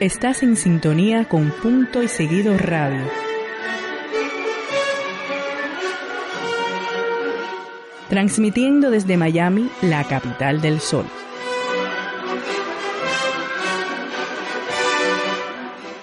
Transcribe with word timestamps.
Estás 0.00 0.42
en 0.42 0.56
sintonía 0.56 1.26
con 1.26 1.50
Punto 1.50 2.02
y 2.02 2.08
Seguido 2.08 2.58
Radio. 2.58 3.10
Transmitiendo 8.10 8.90
desde 8.90 9.16
Miami, 9.16 9.70
la 9.80 10.04
capital 10.04 10.60
del 10.60 10.80
sol. 10.80 11.06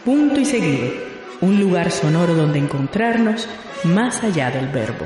Punto 0.03 0.39
y 0.39 0.45
Seguido, 0.45 0.91
un 1.41 1.59
lugar 1.59 1.91
sonoro 1.91 2.33
donde 2.33 2.57
encontrarnos 2.57 3.47
más 3.83 4.23
allá 4.23 4.49
del 4.49 4.69
verbo. 4.69 5.05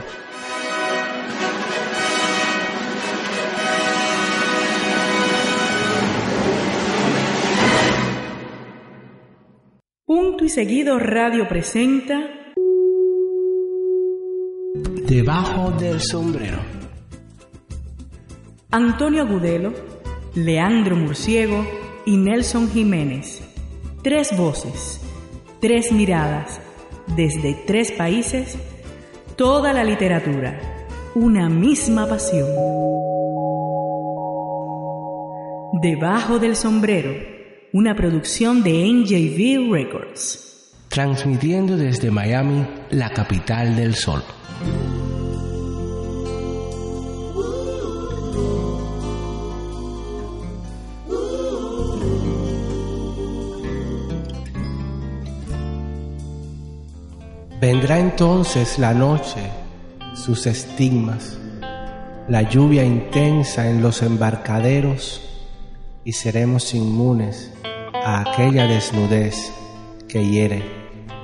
Y 10.48 10.50
Seguido 10.50 10.98
Radio 10.98 11.46
presenta 11.50 12.22
Debajo 15.06 15.72
del 15.72 16.00
sombrero. 16.00 16.60
Antonio 18.72 19.24
Agudelo, 19.24 19.74
Leandro 20.36 20.96
Murciego 20.96 21.68
y 22.06 22.16
Nelson 22.16 22.70
Jiménez. 22.70 23.42
Tres 24.02 24.38
voces, 24.38 25.02
tres 25.60 25.92
miradas, 25.92 26.62
desde 27.18 27.54
tres 27.66 27.92
países, 27.92 28.58
toda 29.36 29.74
la 29.74 29.84
literatura, 29.84 30.62
una 31.14 31.50
misma 31.50 32.08
pasión. 32.08 32.48
Debajo 35.82 36.40
del 36.40 36.56
sombrero, 36.56 37.37
una 37.74 37.96
producción 37.96 38.64
de 38.64 38.72
NJV 38.72 39.72
Records. 39.74 40.74
Transmitiendo 40.88 41.76
desde 41.76 42.10
Miami, 42.10 42.66
la 42.92 43.10
capital 43.10 43.76
del 43.76 43.94
sol. 43.94 44.24
Vendrá 57.60 58.00
entonces 58.00 58.80
la 58.80 58.94
noche, 58.94 59.42
sus 60.16 60.46
estigmas, 60.46 61.38
la 62.30 62.44
lluvia 62.44 62.86
intensa 62.86 63.70
en 63.70 63.82
los 63.82 64.04
embarcaderos 64.04 65.27
y 66.08 66.14
seremos 66.14 66.74
inmunes 66.74 67.52
a 67.94 68.22
aquella 68.22 68.66
desnudez 68.66 69.52
que 70.08 70.26
hiere 70.26 70.64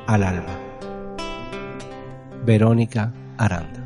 al 0.08 0.24
alma. 0.24 0.60
Verónica 2.46 3.14
Aranda. 3.38 3.80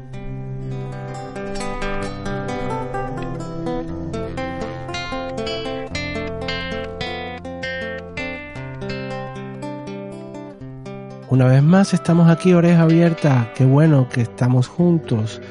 Una 11.29 11.45
vez 11.45 11.61
más 11.61 11.93
estamos 11.93 12.27
aquí, 12.27 12.53
oreja 12.53 12.81
abierta. 12.81 13.51
Qué 13.53 13.65
bueno 13.65 14.09
que 14.09 14.21
estamos 14.21 14.67
juntos. 14.67 15.43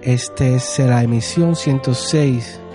Este 0.00 0.54
es 0.54 0.78
la 0.78 1.02
emisión 1.02 1.56
106, 1.56 2.60
el 2.60 2.65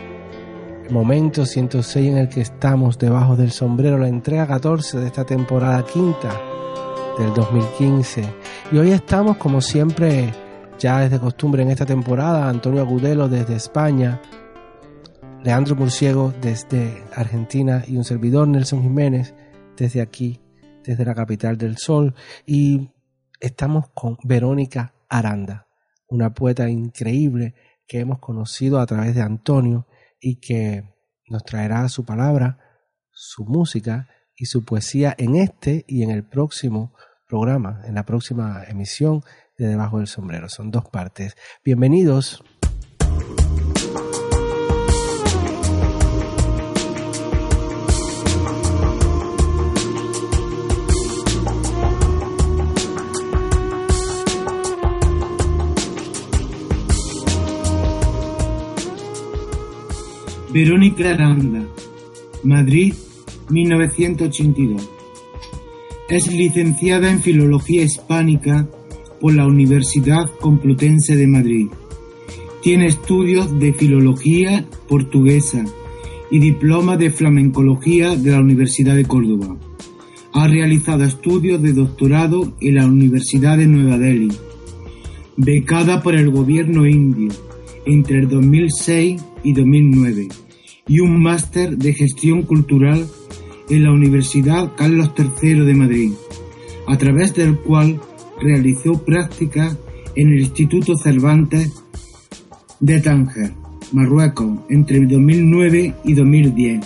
momento 0.92 1.46
106 1.46 2.10
en 2.10 2.18
el 2.18 2.30
que 2.30 2.42
estamos 2.42 3.00
debajo 3.00 3.38
del 3.38 3.52
sombrero, 3.52 3.98
la 3.98 4.10
entrega 4.10 4.46
14 4.46 5.00
de 5.00 5.08
esta 5.08 5.26
temporada 5.26 5.86
quinta 5.86 6.30
del 7.18 7.34
2015. 7.34 8.24
Y 8.74 8.78
hoy 8.78 8.92
estamos, 8.92 9.38
como 9.38 9.62
siempre, 9.62 10.34
ya 10.78 11.04
es 11.06 11.12
de 11.12 11.20
costumbre 11.20 11.64
en 11.64 11.72
esta 11.72 11.86
temporada, 11.86 12.50
Antonio 12.50 12.82
Agudelo 12.82 13.30
desde 13.30 13.56
España, 13.56 14.22
Leandro 15.44 15.76
Murciego 15.76 16.34
desde 16.42 17.04
Argentina 17.16 17.84
y 17.88 17.96
un 17.96 18.04
servidor, 18.04 18.50
Nelson 18.50 18.82
Jiménez, 18.84 19.34
desde 19.78 20.02
aquí, 20.02 20.42
desde 20.84 21.06
la 21.06 21.16
capital 21.16 21.58
del 21.58 21.78
sol. 21.78 22.14
Y 22.46 22.92
estamos 23.40 23.86
con 23.94 24.18
Verónica 24.24 24.94
Aranda, 25.08 25.68
una 26.10 26.34
poeta 26.34 26.70
increíble 26.70 27.56
que 27.88 28.00
hemos 28.00 28.20
conocido 28.20 28.80
a 28.80 28.86
través 28.86 29.16
de 29.16 29.22
Antonio 29.22 29.88
y 30.22 30.40
que 30.40 30.84
nos 31.28 31.44
traerá 31.44 31.90
su 31.90 32.06
palabra, 32.06 32.60
su 33.12 33.44
música 33.44 34.08
y 34.36 34.46
su 34.46 34.64
poesía 34.64 35.14
en 35.18 35.36
este 35.36 35.84
y 35.88 36.04
en 36.04 36.12
el 36.12 36.24
próximo 36.24 36.94
programa, 37.28 37.82
en 37.86 37.96
la 37.96 38.06
próxima 38.06 38.64
emisión 38.68 39.24
de 39.58 39.68
Debajo 39.68 39.98
del 39.98 40.08
Sombrero. 40.08 40.48
Son 40.48 40.72
dos 40.72 40.86
partes. 40.90 41.36
Bienvenidos. 41.66 42.44
Verónica 60.54 61.12
Aranda, 61.12 61.66
Madrid, 62.44 62.94
1982. 63.50 64.90
Es 66.10 66.28
licenciada 66.28 67.10
en 67.10 67.22
Filología 67.22 67.84
Hispánica 67.84 68.68
por 69.22 69.34
la 69.34 69.48
Universidad 69.48 70.30
Complutense 70.42 71.16
de 71.16 71.28
Madrid. 71.28 71.68
Tiene 72.62 72.88
estudios 72.88 73.58
de 73.60 73.72
Filología 73.72 74.66
Portuguesa 74.90 75.64
y 76.30 76.40
diploma 76.40 76.98
de 76.98 77.12
Flamencología 77.12 78.18
de 78.18 78.32
la 78.32 78.42
Universidad 78.42 78.98
de 78.98 79.06
Córdoba. 79.06 79.56
Ha 80.34 80.50
realizado 80.50 81.06
estudios 81.06 81.62
de 81.62 81.72
doctorado 81.72 82.52
en 82.60 82.76
la 82.76 82.86
Universidad 82.88 83.58
de 83.58 83.68
Nueva 83.68 83.98
Delhi. 83.98 84.34
Becada 85.38 86.04
por 86.04 86.14
el 86.14 86.30
gobierno 86.30 86.86
indio 86.86 87.32
entre 87.86 88.20
el 88.20 88.30
2006 88.30 89.22
y 89.44 89.54
2009 89.54 90.28
y 90.88 91.00
un 91.00 91.22
máster 91.22 91.78
de 91.78 91.94
gestión 91.94 92.44
cultural 92.44 93.08
en 93.70 93.84
la 93.84 93.92
Universidad 93.92 94.72
Carlos 94.76 95.12
III 95.18 95.62
de 95.62 95.74
Madrid, 95.74 96.12
a 96.88 96.98
través 96.98 97.34
del 97.34 97.58
cual 97.58 98.00
realizó 98.42 99.04
prácticas 99.04 99.78
en 100.16 100.30
el 100.30 100.42
Instituto 100.42 100.96
Cervantes 100.98 101.72
de 102.80 103.00
Tánger, 103.00 103.54
Marruecos, 103.94 104.60
entre 104.70 105.06
2009 105.06 105.94
y 106.04 106.14
2010. 106.14 106.80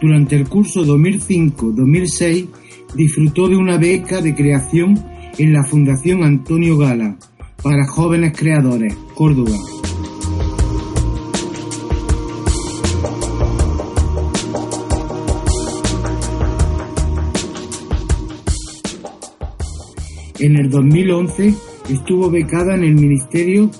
Durante 0.00 0.36
el 0.36 0.48
curso 0.48 0.84
2005-2006 0.84 2.46
disfrutó 2.94 3.48
de 3.48 3.56
una 3.56 3.78
beca 3.78 4.20
de 4.20 4.34
creación 4.34 5.02
en 5.38 5.52
la 5.52 5.64
Fundación 5.64 6.22
Antonio 6.22 6.76
Gala 6.76 7.16
para 7.62 7.86
jóvenes 7.86 8.36
creadores, 8.36 8.94
Córdoba. 9.14 9.81
En 20.42 20.56
el 20.56 20.70
2011 20.70 21.54
estuvo 21.88 22.28
becada 22.28 22.74
en 22.74 22.82
el 22.82 22.96
Ministerio 22.96 23.70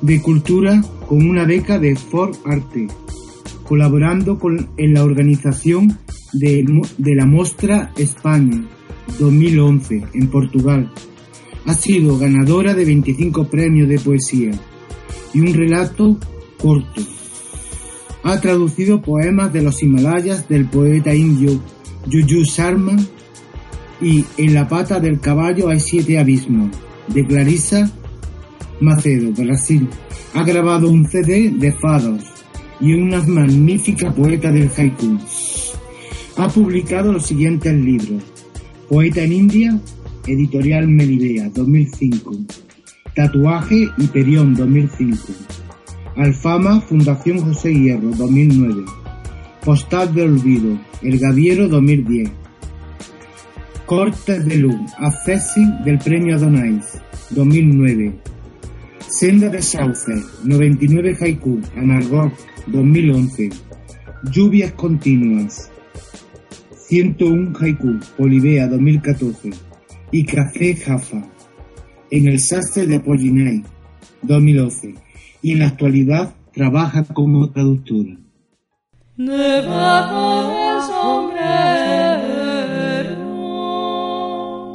de 0.00 0.20
Cultura 0.20 0.82
con 1.08 1.30
una 1.30 1.44
beca 1.44 1.78
de 1.78 1.94
For 1.94 2.32
Arte, 2.44 2.88
colaborando 3.62 4.36
con, 4.36 4.70
en 4.78 4.94
la 4.94 5.04
organización 5.04 5.96
de, 6.32 6.66
la 6.98 7.24
Mostra 7.24 7.92
España 7.96 8.64
2011 9.20 10.02
en 10.14 10.26
Portugal. 10.26 10.92
Ha 11.66 11.74
sido 11.74 12.18
ganadora 12.18 12.74
de 12.74 12.84
25 12.84 13.46
premios 13.46 13.88
de 13.88 14.00
poesía 14.00 14.50
y 15.32 15.38
un 15.38 15.54
relato 15.54 16.18
corto. 16.58 17.00
Ha 18.24 18.40
traducido 18.40 19.02
poemas 19.02 19.52
de 19.52 19.62
los 19.62 19.80
Himalayas 19.84 20.48
del 20.48 20.68
poeta 20.68 21.14
indio 21.14 21.60
Yuyu 22.08 22.42
Sharma 22.42 22.96
y 24.02 24.24
En 24.36 24.54
la 24.54 24.68
pata 24.68 24.98
del 24.98 25.20
caballo 25.20 25.68
hay 25.68 25.78
siete 25.78 26.18
abismos 26.18 26.70
de 27.08 27.24
Clarissa 27.24 27.90
Macedo, 28.80 29.32
Brasil. 29.32 29.88
Ha 30.34 30.42
grabado 30.42 30.90
un 30.90 31.06
CD 31.06 31.50
de 31.50 31.72
fados 31.72 32.24
y 32.80 32.94
una 32.94 33.22
magnífica 33.22 34.12
poeta 34.12 34.50
del 34.50 34.68
haiku. 34.76 35.18
Ha 36.36 36.48
publicado 36.48 37.12
los 37.12 37.26
siguientes 37.26 37.72
libros. 37.72 38.22
Poeta 38.88 39.22
en 39.22 39.32
India, 39.32 39.80
Editorial 40.26 40.88
Melibea, 40.88 41.48
2005. 41.50 42.36
Tatuaje 43.14 43.88
y 43.96 44.06
Perión, 44.08 44.54
2005. 44.54 45.16
Alfama, 46.16 46.80
Fundación 46.80 47.40
José 47.40 47.72
Hierro, 47.72 48.10
2009. 48.10 48.84
Postal 49.64 50.12
de 50.12 50.22
Olvido, 50.22 50.78
El 51.02 51.18
Gaviero, 51.18 51.68
2010. 51.68 52.41
Cortes 53.92 54.42
de 54.46 54.56
Luz, 54.56 54.90
Accesi 54.96 55.60
del 55.84 55.98
Premio 55.98 56.38
Donais, 56.38 56.98
2009. 57.28 58.14
Senda 59.06 59.50
de 59.50 59.60
Sauce, 59.60 60.10
99 60.44 61.14
Haiku, 61.20 61.60
Anargot, 61.76 62.32
2011. 62.68 63.50
Lluvias 64.30 64.72
continuas, 64.72 65.70
101 66.88 67.52
Haiku, 67.60 68.00
Polibea, 68.16 68.66
2014. 68.66 69.50
Y 70.10 70.24
Café 70.24 70.74
Jafa, 70.74 71.28
en 72.10 72.28
el 72.28 72.40
sastre 72.40 72.86
de 72.86 72.96
Apollinay, 72.96 73.62
2011. 74.22 74.94
Y 75.42 75.52
en 75.52 75.58
la 75.58 75.66
actualidad 75.66 76.34
trabaja 76.54 77.04
como 77.04 77.50
traductora. 77.50 78.16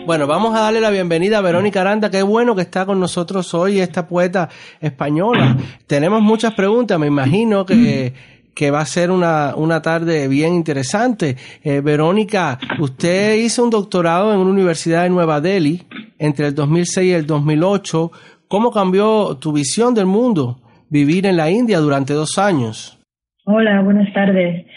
Bueno, 0.07 0.25
vamos 0.25 0.56
a 0.56 0.62
darle 0.62 0.80
la 0.80 0.89
bienvenida 0.89 1.39
a 1.39 1.42
Verónica 1.42 1.81
Aranda. 1.81 2.09
Qué 2.09 2.24
bueno 2.24 2.56
que 2.56 2.62
está 2.62 2.86
con 2.86 2.98
nosotros 2.98 3.54
hoy 3.54 3.81
esta 3.81 4.07
poeta 4.07 4.48
española. 4.80 5.57
Tenemos 5.86 6.21
muchas 6.21 6.54
preguntas, 6.54 6.98
me 6.98 7.07
imagino 7.07 7.65
que, 7.65 8.13
que 8.56 8.71
va 8.71 8.80
a 8.80 8.86
ser 8.86 9.12
una, 9.12 9.54
una 9.57 9.81
tarde 9.81 10.30
bien 10.30 10.54
interesante. 10.54 11.36
Eh, 11.62 11.81
Verónica, 11.81 12.57
usted 12.80 13.36
hizo 13.36 13.65
un 13.65 13.69
doctorado 13.69 14.33
en 14.33 14.39
una 14.39 14.50
universidad 14.50 15.04
de 15.04 15.09
Nueva 15.09 15.42
Delhi 15.42 15.83
entre 16.18 16.48
el 16.48 16.56
2006 16.56 17.06
y 17.06 17.12
el 17.12 17.27
2008. 17.27 18.10
¿Cómo 18.48 18.71
cambió 18.71 19.36
tu 19.36 19.51
visión 19.51 19.94
del 19.94 20.06
mundo 20.06 20.62
vivir 20.88 21.25
en 21.25 21.36
la 21.36 21.51
India 21.51 21.80
durante 21.80 22.13
dos 22.13 22.38
años? 22.38 22.98
Hola, 23.44 23.81
buenas 23.81 24.13
tardes. 24.13 24.68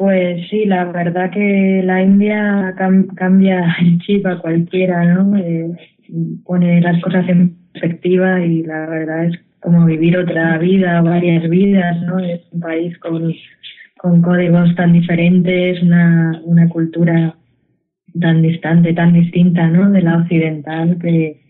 Pues 0.00 0.48
sí, 0.48 0.64
la 0.64 0.86
verdad 0.86 1.30
que 1.30 1.82
la 1.84 2.02
India 2.02 2.74
cambia 3.16 3.76
el 3.82 3.98
chip 3.98 4.26
a 4.26 4.38
cualquiera, 4.38 5.04
¿no? 5.04 5.36
Eh, 5.36 5.76
pone 6.46 6.80
las 6.80 7.02
cosas 7.02 7.28
en 7.28 7.54
perspectiva 7.74 8.42
y 8.42 8.62
la 8.62 8.86
verdad 8.86 9.26
es 9.26 9.38
como 9.60 9.84
vivir 9.84 10.16
otra 10.16 10.56
vida, 10.56 11.02
varias 11.02 11.46
vidas, 11.50 12.00
¿no? 12.00 12.18
Es 12.18 12.40
un 12.50 12.60
país 12.60 12.96
con, 12.96 13.30
con 13.98 14.22
códigos 14.22 14.74
tan 14.74 14.94
diferentes, 14.94 15.82
una, 15.82 16.40
una 16.46 16.66
cultura 16.70 17.36
tan 18.18 18.40
distante, 18.40 18.94
tan 18.94 19.12
distinta, 19.12 19.68
¿no? 19.68 19.90
De 19.90 20.00
la 20.00 20.16
occidental 20.16 20.96
que 20.98 21.42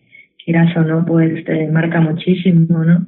quieras 0.45 0.77
o 0.77 0.81
no, 0.81 1.07
pues 1.07 1.45
te 1.45 1.69
marca 1.69 2.01
muchísimo, 2.01 2.85
¿no? 2.85 3.07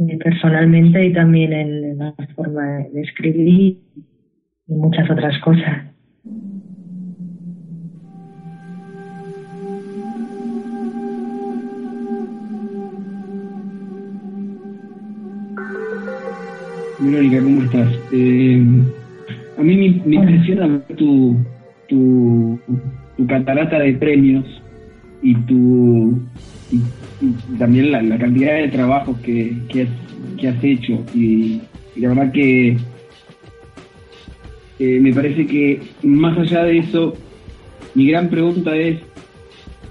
Eh, 0.00 0.18
personalmente 0.18 1.06
y 1.06 1.12
también 1.12 1.52
en 1.52 1.98
la 1.98 2.14
forma 2.34 2.78
de 2.92 3.02
escribir 3.02 3.78
y 4.68 4.74
muchas 4.74 5.10
otras 5.10 5.38
cosas. 5.40 5.84
Verónica, 16.98 17.42
¿cómo 17.42 17.62
estás? 17.62 17.92
Eh, 18.12 18.64
a 19.58 19.62
mí 19.62 19.76
me, 19.76 20.02
me 20.04 20.16
impresiona 20.16 20.80
tu, 20.96 21.36
tu, 21.88 22.58
tu, 23.16 23.26
catarata 23.26 23.78
de 23.78 23.92
premios 23.94 24.44
y 25.22 25.34
tu 25.42 26.18
y, 26.72 26.80
también 27.58 27.92
la, 27.92 28.18
cantidad 28.18 28.54
de 28.54 28.68
trabajos 28.68 29.18
que, 29.18 29.56
que, 29.68 29.82
has, 29.82 29.88
que 30.38 30.48
has 30.48 30.64
hecho 30.64 31.04
y 31.14 31.60
la 31.96 32.08
verdad 32.08 32.32
que 32.32 32.76
eh, 34.78 35.00
me 35.00 35.12
parece 35.12 35.46
que 35.46 35.80
más 36.02 36.36
allá 36.38 36.64
de 36.64 36.78
eso, 36.78 37.14
mi 37.94 38.08
gran 38.08 38.28
pregunta 38.28 38.76
es, 38.76 38.98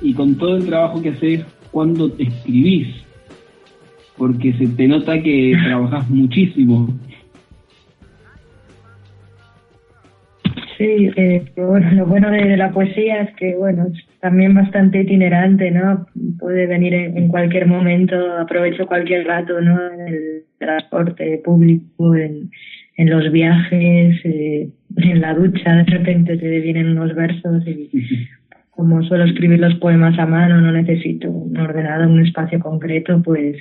y 0.02 0.14
con 0.14 0.36
todo 0.36 0.58
el 0.58 0.66
trabajo 0.66 1.02
que 1.02 1.10
haces, 1.10 1.46
¿cuándo 1.72 2.12
te 2.12 2.24
escribís? 2.24 2.88
Porque 4.18 4.54
se 4.54 4.68
te 4.68 4.88
nota 4.88 5.22
que 5.22 5.58
trabajas 5.66 6.10
muchísimo. 6.10 6.88
Sí, 10.78 11.10
eh, 11.16 11.46
bueno, 11.56 11.90
lo 11.92 12.06
bueno 12.06 12.30
de, 12.30 12.58
la 12.58 12.72
poesía 12.72 13.22
es 13.22 13.36
que, 13.38 13.56
bueno, 13.56 13.88
es 13.88 14.20
también 14.20 14.54
bastante 14.54 15.02
itinerante, 15.02 15.72
¿no? 15.72 16.06
Puede 16.38 16.68
venir 16.68 16.94
en, 16.94 17.30
cualquier 17.30 17.66
momento, 17.66 18.16
aprovecho 18.38 18.86
cualquier 18.86 19.26
rato, 19.26 19.62
¿no? 19.62 19.80
En 19.94 20.02
el 20.02 20.44
transporte 20.58 21.42
público, 21.46 22.14
en, 22.16 22.52
en 22.98 23.10
los 23.10 23.32
viajes, 23.32 24.20
eh, 24.24 24.70
en 24.98 25.22
la 25.22 25.34
ducha, 25.34 25.76
de 25.76 25.84
repente 25.84 26.38
te 26.38 26.60
vienen 26.60 26.90
unos 26.90 27.14
versos 27.16 27.68
y 27.68 27.90
como 28.72 29.02
suelo 29.04 29.24
escribir 29.24 29.60
los 29.60 29.76
poemas 29.76 30.18
a 30.20 30.26
mano, 30.26 30.60
no 30.60 30.72
necesito 30.72 31.30
un 31.32 31.58
ordenado, 31.58 32.10
un 32.10 32.26
espacio 32.26 32.60
concreto, 32.60 33.22
pues 33.24 33.56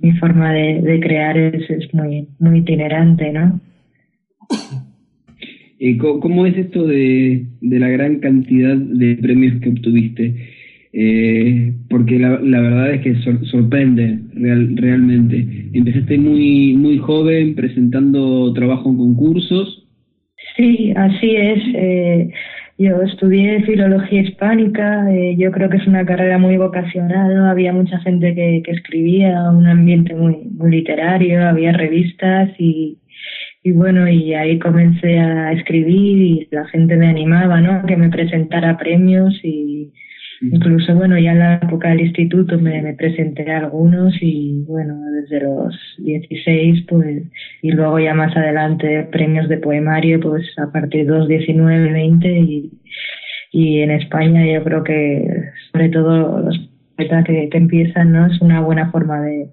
mi 0.00 0.12
forma 0.12 0.52
de, 0.52 1.00
crear 1.02 1.36
es, 1.36 1.68
es, 1.70 1.92
muy, 1.94 2.28
muy 2.38 2.58
itinerante, 2.58 3.32
¿no? 3.32 3.60
Eh, 5.80 5.96
¿Cómo 5.96 6.46
es 6.46 6.56
esto 6.56 6.86
de, 6.86 7.46
de 7.60 7.78
la 7.78 7.88
gran 7.88 8.20
cantidad 8.20 8.76
de 8.76 9.16
premios 9.16 9.60
que 9.60 9.70
obtuviste? 9.70 10.34
Eh, 10.92 11.74
porque 11.90 12.18
la, 12.18 12.40
la, 12.40 12.60
verdad 12.60 12.94
es 12.94 13.02
que 13.02 13.14
sorprende 13.46 14.18
real, 14.34 14.76
realmente. 14.76 15.68
Empezaste 15.72 16.18
muy, 16.18 16.74
muy 16.74 16.98
joven 16.98 17.54
presentando 17.54 18.52
trabajo 18.54 18.88
en 18.90 18.96
concursos. 18.96 19.86
Sí, 20.56 20.92
así 20.96 21.36
es. 21.36 21.58
Eh, 21.74 22.30
yo 22.78 23.02
estudié 23.02 23.62
filología 23.62 24.22
hispánica, 24.22 25.12
eh, 25.12 25.36
yo 25.36 25.50
creo 25.50 25.68
que 25.68 25.78
es 25.78 25.86
una 25.86 26.06
carrera 26.06 26.38
muy 26.38 26.56
vocacional, 26.56 27.48
había 27.48 27.72
mucha 27.72 27.98
gente 28.00 28.34
que, 28.34 28.62
que 28.64 28.70
escribía, 28.70 29.50
un 29.50 29.66
ambiente 29.66 30.14
muy, 30.14 30.36
muy 30.52 30.70
literario, 30.70 31.48
había 31.48 31.72
revistas 31.72 32.50
y, 32.56 32.98
y 33.64 33.72
bueno, 33.72 34.08
y 34.08 34.32
ahí 34.34 34.60
comencé 34.60 35.18
a 35.18 35.52
escribir 35.52 36.18
y 36.18 36.48
la 36.52 36.66
gente 36.68 36.96
me 36.96 37.08
animaba, 37.08 37.60
¿no? 37.60 37.84
Que 37.84 37.96
me 37.96 38.10
presentara 38.10 38.78
premios 38.78 39.34
y, 39.42 39.92
Incluso, 40.40 40.94
bueno, 40.94 41.18
ya 41.18 41.32
en 41.32 41.38
la 41.40 41.54
época 41.56 41.88
del 41.88 42.00
instituto 42.00 42.58
me, 42.58 42.94
presenté 42.94 43.50
a 43.50 43.58
algunos 43.58 44.14
y, 44.20 44.64
bueno, 44.68 44.94
desde 45.10 45.40
los 45.40 45.74
16, 45.98 46.84
pues, 46.88 47.24
y 47.60 47.72
luego 47.72 47.98
ya 47.98 48.14
más 48.14 48.36
adelante 48.36 49.08
premios 49.10 49.48
de 49.48 49.58
poemario, 49.58 50.20
pues 50.20 50.46
a 50.58 50.70
partir 50.70 51.06
de 51.06 51.18
los 51.18 51.28
19, 51.28 51.92
20 51.92 52.28
y, 52.28 52.70
y 53.50 53.80
en 53.80 53.90
España 53.90 54.46
yo 54.46 54.62
creo 54.62 54.84
que, 54.84 55.26
sobre 55.72 55.88
todo 55.88 56.40
los 56.40 56.70
poetas 56.96 57.24
que, 57.24 57.48
empiezan, 57.52 58.12
¿no? 58.12 58.26
Es 58.26 58.40
una 58.40 58.60
buena 58.60 58.90
forma 58.92 59.20
de, 59.22 59.48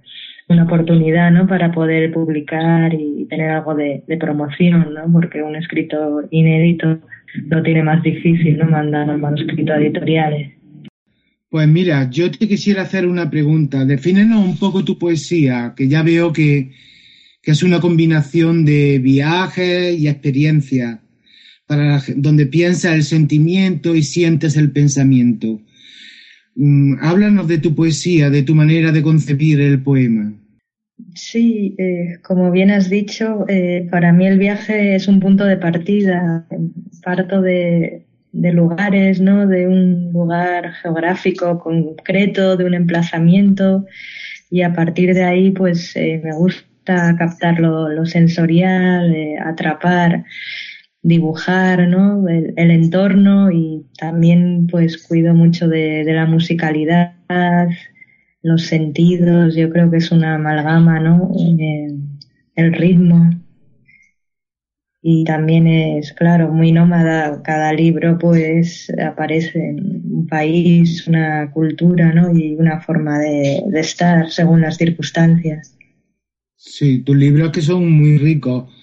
una 0.49 0.65
oportunidad, 0.65 1.31
¿no? 1.31 1.47
Para 1.47 1.71
poder 1.71 2.11
publicar 2.11 2.93
y 2.93 3.25
tener 3.27 3.49
algo 3.49 3.73
de, 3.73 4.03
de 4.07 4.17
promoción, 4.17 4.93
¿no? 4.93 5.11
Porque 5.11 5.41
un 5.41 5.55
escritor 5.55 6.27
inédito 6.29 6.99
lo 7.47 7.63
tiene 7.63 7.81
más 7.81 8.03
difícil, 8.03 8.59
¿no? 8.59 8.65
Mandar 8.65 9.09
un 9.09 9.21
manuscrito 9.21 9.73
a 9.73 9.77
editoriales. 9.77 10.54
Pues 11.55 11.69
mira, 11.69 12.09
yo 12.09 12.29
te 12.29 12.49
quisiera 12.49 12.81
hacer 12.81 13.07
una 13.07 13.29
pregunta. 13.29 13.85
Defínenos 13.85 14.45
un 14.45 14.57
poco 14.57 14.83
tu 14.83 14.99
poesía, 14.99 15.73
que 15.73 15.87
ya 15.87 16.03
veo 16.03 16.33
que, 16.33 16.71
es 17.43 17.63
una 17.63 17.79
combinación 17.79 18.65
de 18.65 18.99
viajes 18.99 19.97
y 19.97 20.09
experiencias, 20.09 20.99
para 21.65 22.03
donde 22.17 22.45
piensas 22.45 22.93
el 22.93 23.03
sentimiento 23.03 23.95
y 23.95 24.03
sientes 24.03 24.57
el 24.57 24.71
pensamiento. 24.71 25.61
Mm, 26.55 26.95
háblanos 26.99 27.47
de 27.47 27.59
tu 27.59 27.73
poesía, 27.73 28.29
de 28.29 28.43
tu 28.43 28.53
manera 28.53 28.91
de 28.91 29.01
concebir 29.01 29.61
el 29.61 29.81
poema. 29.81 30.33
Sí, 31.13 31.73
eh, 31.77 32.17
como 32.21 32.51
bien 32.51 32.69
has 32.69 32.89
dicho, 32.89 33.45
eh, 33.47 33.87
para 33.89 34.11
mí 34.11 34.27
el 34.27 34.39
viaje 34.39 34.95
es 34.95 35.07
un 35.07 35.21
punto 35.21 35.45
de 35.45 35.55
partida. 35.55 36.45
Parto 37.01 37.41
de, 37.41 38.05
de 38.35 38.51
lugares, 38.51 39.21
¿no? 39.21 39.47
De 39.47 39.67
un 39.67 40.11
lugar 40.11 40.73
geográfico 40.73 41.57
concreto, 41.59 42.57
de 42.57 42.65
un 42.65 42.73
emplazamiento 42.73 43.85
y 44.51 44.61
a 44.61 44.73
partir 44.73 45.13
de 45.13 45.23
ahí 45.23 45.51
pues 45.51 45.95
eh, 45.95 46.21
me 46.23 46.33
gusta 46.33 47.15
captar 47.17 47.59
lo, 47.59 48.05
sensorial, 48.05 49.15
eh, 49.15 49.37
atrapar, 49.39 50.25
dibujar 51.01 51.87
¿no? 51.87 52.27
El, 52.27 52.71
entorno 52.71 53.51
y 53.51 53.85
también 53.97 54.67
pues 54.67 55.01
cuido 55.01 55.33
mucho 55.33 55.69
de, 55.69 56.03
la 56.05 56.25
musicalidad, 56.25 57.13
los 58.41 58.63
sentidos, 58.63 59.55
yo 59.55 59.69
creo 59.69 59.89
que 59.89 59.97
es 59.97 60.11
una 60.11 60.35
amalgama, 60.35 60.99
¿no? 60.99 61.31
el 62.55 62.73
ritmo 62.73 63.31
también 65.23 65.67
es, 65.67 66.13
claro, 66.13 66.51
muy 66.51 66.71
nómada. 66.71 67.43
Cada 67.43 67.71
libro 67.73 68.17
pues 68.17 68.91
aparece 68.99 69.59
en 69.59 70.01
un 70.11 70.25
país, 70.25 71.07
una 71.07 71.51
cultura, 71.51 72.11
¿no? 72.11 72.35
Y 72.35 72.55
una 72.55 72.79
forma 72.81 73.19
de, 73.19 73.61
estar 73.75 74.31
según 74.31 74.61
las 74.61 74.77
circunstancias. 74.77 75.77
Sí, 76.55 77.03
tus 77.03 77.15
libros 77.15 77.51
que 77.51 77.61
son 77.61 77.91
muy 77.91 78.17
ricos, 78.17 78.73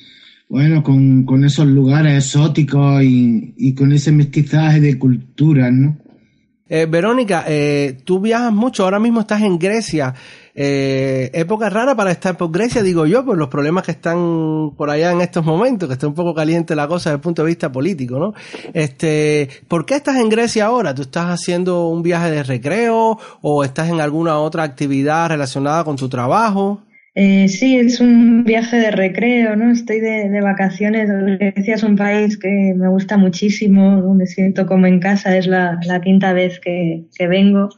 bueno, 0.49 0.85
con, 0.85 1.25
con 1.25 1.45
esos 1.45 1.67
lugares 1.67 2.25
exóticos 2.25 3.03
y, 3.03 3.55
y, 3.57 3.75
con 3.75 3.93
ese 3.93 4.13
mestizaje 4.13 4.81
de 4.81 4.99
culturas, 5.01 5.73
¿no? 5.73 5.99
Eh, 6.69 6.87
Verónica, 6.87 7.45
eh, 7.49 7.99
tú 8.05 8.21
viajas 8.21 8.53
mucho, 8.53 8.85
ahora 8.85 9.01
mismo 9.01 9.21
estás 9.21 9.43
en 9.43 9.59
Grecia. 9.59 10.15
Eh, 10.55 11.31
época 11.33 11.71
rara 11.71 11.95
para 11.95 12.11
estar 12.11 12.37
por 12.37 12.53
Grecia, 12.53 12.83
digo 12.83 13.07
yo, 13.07 13.25
por 13.25 13.39
los 13.39 13.49
problemas 13.49 13.85
que 13.85 13.93
están 13.93 14.73
por 14.77 14.91
allá 14.91 15.11
en 15.13 15.23
estos 15.23 15.45
momentos, 15.45 15.89
que 15.89 15.95
está 15.95 16.07
un 16.07 16.15
poco 16.15 16.35
caliente 16.35 16.77
la 16.77 16.87
cosa 16.87 17.11
desde 17.11 17.17
el 17.17 17.23
punto 17.23 17.43
de 17.43 17.49
vista 17.49 17.73
político, 17.73 18.19
¿no? 18.19 18.35
Este, 18.75 19.49
¿por 19.69 19.87
qué 19.87 19.95
estás 19.95 20.17
en 20.17 20.29
Grecia 20.29 20.67
ahora? 20.67 20.95
¿Tú 20.95 21.03
estás 21.03 21.27
haciendo 21.27 21.89
un 21.89 22.03
viaje 22.03 22.31
de 22.31 22.43
recreo 22.43 23.19
o 23.41 23.65
estás 23.65 23.89
en 23.89 24.01
alguna 24.01 24.39
otra 24.39 24.63
actividad 24.63 25.31
relacionada 25.31 25.85
con 25.85 25.97
tu 25.97 26.09
trabajo? 26.09 26.83
Eh, 27.15 27.49
sí, 27.49 27.77
es 27.77 28.01
un 28.01 28.45
viaje 28.45 28.77
de 28.77 28.91
recreo, 28.91 29.55
¿no? 29.55 29.71
Estoy 29.71 30.01
de, 30.01 30.41
vacaciones. 30.41 31.11
Grecia 31.39 31.75
es 31.75 31.83
un 31.83 31.97
país 31.97 32.39
que 32.39 32.75
me 32.75 32.89
gusta 32.89 33.19
muchísimo, 33.19 34.15
me 34.15 34.27
siento 34.27 34.67
como 34.67 34.87
en 34.87 34.99
casa, 34.99 35.37
es 35.37 35.47
la, 35.47 35.79
quinta 36.03 36.33
vez 36.33 36.59
que, 36.61 37.05
vengo 37.29 37.69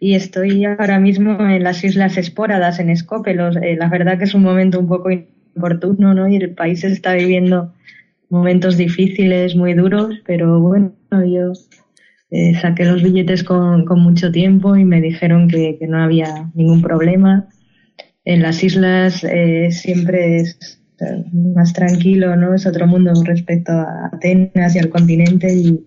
y 0.00 0.14
estoy 0.14 0.64
ahora 0.64 0.98
mismo 0.98 1.38
en 1.40 1.62
las 1.62 1.84
Islas 1.84 2.16
Espóradas, 2.16 2.80
en 2.80 2.90
Escópelos. 2.90 3.56
Eh, 3.56 3.76
la 3.78 3.88
verdad 3.88 4.18
que 4.18 4.24
es 4.24 4.34
un 4.34 4.42
momento 4.42 4.80
un 4.80 4.88
poco 4.88 5.10
inoportuno, 5.10 6.14
¿no? 6.14 6.26
Y 6.26 6.36
el 6.36 6.54
país 6.54 6.82
está 6.82 7.14
viviendo 7.14 7.72
momentos 8.30 8.76
difíciles, 8.76 9.54
muy 9.54 9.74
duros, 9.74 10.16
pero 10.26 10.58
bueno, 10.60 10.94
yo 11.10 11.52
eh, 12.30 12.54
saqué 12.60 12.84
los 12.84 13.02
billetes 13.02 13.44
con, 13.44 13.84
con, 13.84 14.00
mucho 14.00 14.32
tiempo 14.32 14.76
y 14.76 14.84
me 14.84 15.00
dijeron 15.00 15.48
que, 15.48 15.76
que 15.78 15.86
no 15.86 16.02
había 16.02 16.50
ningún 16.54 16.80
problema 16.80 17.48
en 18.24 18.42
las 18.42 18.62
islas 18.62 19.24
eh, 19.24 19.70
siempre 19.70 20.36
es 20.36 20.79
más 21.32 21.72
tranquilo, 21.72 22.36
¿no? 22.36 22.54
Es 22.54 22.66
otro 22.66 22.86
mundo 22.86 23.12
respecto 23.24 23.72
a 23.72 24.10
Atenas 24.12 24.74
y 24.74 24.78
al 24.78 24.88
continente 24.88 25.52
y, 25.52 25.84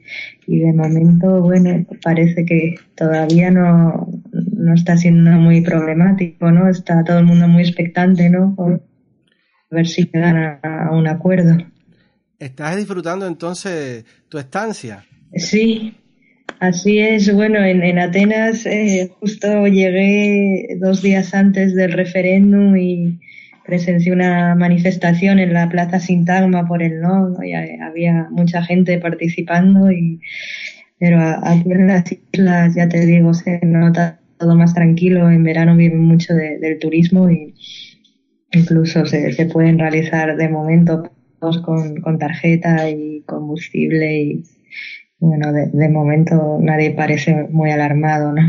de 0.47 0.73
momento, 0.73 1.41
bueno, 1.41 1.85
parece 2.03 2.45
que 2.45 2.75
todavía 2.95 3.51
no, 3.51 4.07
no 4.31 4.73
está 4.73 4.97
siendo 4.97 5.31
muy 5.31 5.61
problemático, 5.61 6.51
¿no? 6.51 6.69
Está 6.69 7.03
todo 7.03 7.19
el 7.19 7.25
mundo 7.25 7.47
muy 7.47 7.63
expectante, 7.63 8.29
¿no? 8.29 8.55
A 8.57 9.75
ver 9.75 9.87
si 9.87 10.05
llegan 10.05 10.59
a 10.61 10.89
un 10.91 11.07
acuerdo. 11.07 11.57
¿Estás 12.39 12.75
disfrutando 12.75 13.25
entonces 13.25 14.05
tu 14.29 14.37
estancia? 14.37 15.05
Sí, 15.35 15.95
Así 16.63 16.99
es, 16.99 17.33
bueno, 17.33 17.61
en, 17.61 17.99
Atenas 17.99 18.65
eh, 18.65 19.11
justo 19.19 19.67
llegué 19.67 20.77
dos 20.79 21.01
días 21.01 21.33
antes 21.33 21.75
del 21.75 21.91
referéndum 21.91 22.77
y 22.77 23.19
presencié 23.65 24.11
una 24.11 24.55
manifestación 24.55 25.39
en 25.39 25.53
la 25.53 25.69
Plaza 25.69 25.99
Sintagma 25.99 26.67
por 26.67 26.83
el 26.83 27.01
no, 27.01 27.35
y 27.43 27.53
había 27.53 28.27
mucha 28.31 28.63
gente 28.63 28.97
participando 28.99 29.91
y 29.91 30.19
pero 30.99 31.19
aquí 31.19 31.69
en 31.71 31.87
las 31.87 32.05
islas 32.11 32.75
ya 32.75 32.87
te 32.87 33.05
digo 33.05 33.33
se 33.33 33.59
nota 33.63 34.19
todo 34.37 34.55
más 34.55 34.73
tranquilo 34.73 35.29
en 35.29 35.43
verano 35.43 35.75
viven 35.75 35.99
mucho 35.99 36.33
del 36.33 36.79
turismo 36.79 37.29
y 37.29 37.55
incluso 38.51 39.05
se, 39.05 39.33
se 39.33 39.45
pueden 39.47 39.79
realizar 39.79 40.37
de 40.37 40.47
momento 40.49 41.11
con, 41.63 41.99
con 42.01 42.17
tarjeta 42.17 42.89
y 42.89 43.21
combustible 43.25 44.15
y 44.15 44.43
bueno, 45.19 45.53
de, 45.53 45.89
momento 45.89 46.57
nadie 46.59 46.91
parece 46.91 47.47
muy 47.49 47.71
alarmado, 47.71 48.33
¿no? 48.33 48.41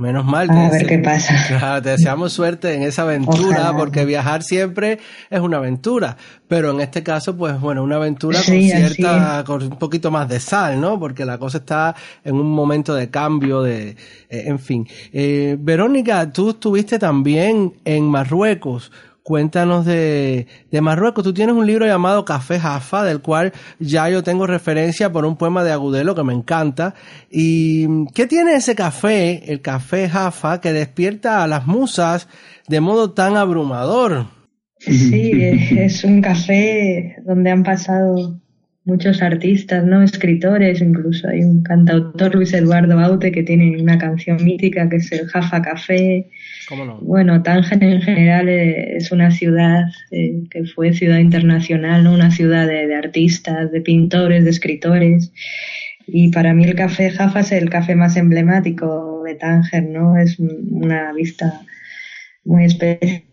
Menos 0.00 0.24
mal. 0.24 0.50
A 0.50 0.70
ver 0.70 0.86
qué 0.86 0.98
pasa. 0.98 1.34
Claro, 1.58 1.82
te 1.82 1.90
deseamos 1.90 2.32
suerte 2.32 2.74
en 2.74 2.82
esa 2.82 3.02
aventura, 3.02 3.72
porque 3.76 4.04
viajar 4.04 4.42
siempre 4.42 4.98
es 5.28 5.40
una 5.40 5.58
aventura. 5.58 6.16
Pero 6.48 6.70
en 6.70 6.80
este 6.80 7.02
caso, 7.02 7.36
pues 7.36 7.60
bueno, 7.60 7.82
una 7.82 7.96
aventura 7.96 8.38
con 8.44 8.60
cierta, 8.60 9.44
con 9.44 9.62
un 9.62 9.78
poquito 9.78 10.10
más 10.10 10.28
de 10.28 10.40
sal, 10.40 10.80
¿no? 10.80 10.98
Porque 10.98 11.24
la 11.24 11.38
cosa 11.38 11.58
está 11.58 11.94
en 12.24 12.36
un 12.36 12.50
momento 12.50 12.94
de 12.94 13.10
cambio, 13.10 13.62
de, 13.62 13.90
eh, 13.90 13.96
en 14.30 14.58
fin. 14.58 14.88
Eh, 15.12 15.56
Verónica, 15.60 16.32
tú 16.32 16.50
estuviste 16.50 16.98
también 16.98 17.74
en 17.84 18.04
Marruecos. 18.04 18.90
Cuéntanos 19.22 19.84
de, 19.86 20.46
de, 20.70 20.80
Marruecos. 20.80 21.22
Tú 21.22 21.34
tienes 21.34 21.54
un 21.54 21.66
libro 21.66 21.86
llamado 21.86 22.24
Café 22.24 22.58
Jaffa, 22.58 23.04
del 23.04 23.20
cual 23.20 23.52
ya 23.78 24.08
yo 24.08 24.22
tengo 24.22 24.46
referencia 24.46 25.12
por 25.12 25.24
un 25.24 25.36
poema 25.36 25.62
de 25.62 25.72
Agudelo 25.72 26.14
que 26.14 26.24
me 26.24 26.32
encanta. 26.32 26.94
¿Y 27.30 28.06
qué 28.14 28.26
tiene 28.26 28.54
ese 28.54 28.74
café, 28.74 29.52
el 29.52 29.60
Café 29.60 30.08
Jaffa, 30.08 30.60
que 30.60 30.72
despierta 30.72 31.44
a 31.44 31.46
las 31.46 31.66
musas 31.66 32.28
de 32.68 32.80
modo 32.80 33.12
tan 33.12 33.36
abrumador? 33.36 34.26
Sí, 34.78 35.32
es 35.78 36.04
un 36.04 36.22
café 36.22 37.16
donde 37.26 37.50
han 37.50 37.62
pasado 37.62 38.40
muchos 38.84 39.20
artistas, 39.22 39.84
¿no? 39.84 40.02
Escritores, 40.02 40.80
incluso 40.80 41.28
hay 41.28 41.44
un 41.44 41.62
cantautor, 41.62 42.34
Luis 42.34 42.52
Eduardo 42.54 42.98
Aute, 42.98 43.30
que 43.30 43.42
tiene 43.42 43.80
una 43.80 43.98
canción 43.98 44.42
mítica 44.42 44.88
que 44.88 44.96
es 44.96 45.12
el 45.12 45.26
Jaffa 45.28 45.60
Café. 45.62 46.30
Bueno, 47.00 47.42
Tánger 47.42 47.82
en 47.82 48.00
general 48.00 48.48
eh, 48.48 48.96
es 48.96 49.10
una 49.10 49.30
ciudad 49.30 49.84
eh, 50.10 50.44
que 50.50 50.64
fue 50.64 50.92
ciudad 50.92 51.18
internacional, 51.18 52.04
¿no? 52.04 52.14
Una 52.14 52.30
ciudad 52.30 52.66
de, 52.66 52.94
artistas, 52.94 53.72
de 53.72 53.80
pintores, 53.80 54.44
de 54.44 54.50
escritores. 54.50 55.32
Y 56.06 56.30
para 56.30 56.54
mí 56.54 56.64
el 56.64 56.74
café 56.74 57.10
Jaffa 57.10 57.40
es 57.40 57.52
el 57.52 57.70
café 57.70 57.94
más 57.94 58.16
emblemático 58.16 59.22
de 59.24 59.34
Tánger, 59.34 59.84
¿no? 59.84 60.16
Es 60.16 60.38
una 60.38 61.12
vista 61.12 61.62
muy 62.44 62.64
especial 62.64 63.30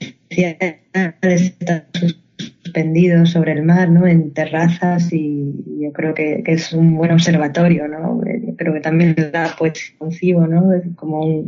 suspendido 2.63 3.25
sobre 3.25 3.53
el 3.53 3.63
mar, 3.63 3.89
¿no? 3.89 4.05
En 4.07 4.33
terrazas 4.33 5.11
y 5.11 5.53
yo 5.79 5.91
creo 5.93 6.13
que, 6.13 6.43
es 6.45 6.73
un 6.73 6.95
buen 6.95 7.11
observatorio, 7.11 7.87
¿no? 7.87 8.21
Creo 8.57 8.73
que 8.73 8.79
también 8.79 9.15
da 9.31 9.55
pues 9.57 9.93
concibo, 9.97 10.47
¿no? 10.47 10.73
Es 10.73 10.83
como 10.95 11.45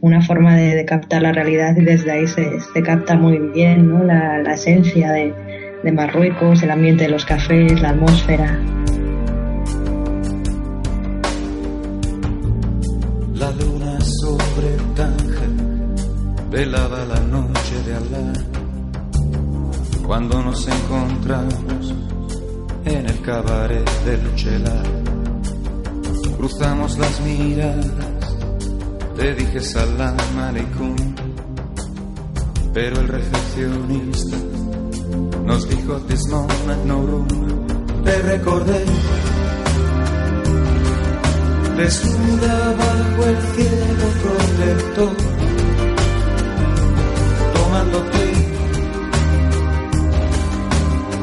una 0.00 0.22
forma 0.22 0.56
de, 0.56 0.84
captar 0.84 1.22
la 1.22 1.32
realidad 1.32 1.76
y 1.76 1.84
desde 1.84 2.10
ahí 2.10 2.26
se, 2.26 2.82
capta 2.82 3.16
muy 3.16 3.38
bien, 3.52 3.88
¿no? 3.88 4.04
La, 4.04 4.42
esencia 4.52 5.12
de, 5.12 5.34
de 5.82 5.92
Marruecos, 5.92 6.62
el 6.62 6.70
ambiente 6.70 7.04
de 7.04 7.10
los 7.10 7.24
cafés, 7.24 7.80
la 7.80 7.90
atmósfera. 7.90 8.58
La 13.34 13.50
luna 13.52 13.98
sobre 14.00 14.68
Tánger 14.94 15.50
velaba 16.50 17.04
la 17.06 17.20
noche 17.20 17.82
de 17.86 17.94
Alá 17.94 18.32
cuando 20.10 20.42
nos 20.42 20.66
encontramos 20.66 21.94
en 22.84 23.06
el 23.06 23.20
cabaret 23.20 23.88
del 24.04 24.34
Chelar. 24.34 25.19
Cruzamos 26.40 26.96
las 26.96 27.20
miradas, 27.20 28.34
te 29.14 29.34
dije 29.34 29.60
salam 29.60 30.16
aleikum, 30.38 30.96
pero 32.72 32.98
el 32.98 33.08
recepcionista 33.08 34.38
nos 35.44 35.68
dijo 35.68 35.98
this 36.08 36.26
moment 36.28 36.84
no 36.86 37.02
room. 37.02 37.28
Te 38.04 38.22
recordé, 38.22 38.86
desnuda 41.76 42.74
bajo 42.84 43.22
el 43.28 43.38
cielo 43.54 44.06
protector, 44.22 45.16
tomándote 47.52 48.32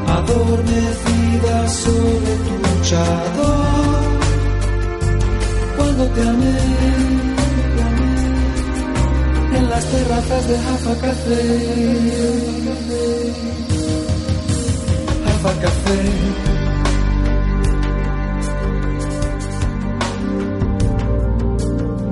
adormecida 0.06 1.70
sobre 1.70 2.36
tu 2.46 2.54
luchador. 2.68 4.07
Cuando 5.98 6.14
te 6.14 6.30
amé, 6.30 6.58
en 9.58 9.70
las 9.70 9.86
terrazas 9.86 10.48
de 10.48 10.60
Jaffa 10.60 10.96
Café. 11.02 11.42
Jaffa 15.26 15.54
Café. 15.60 16.00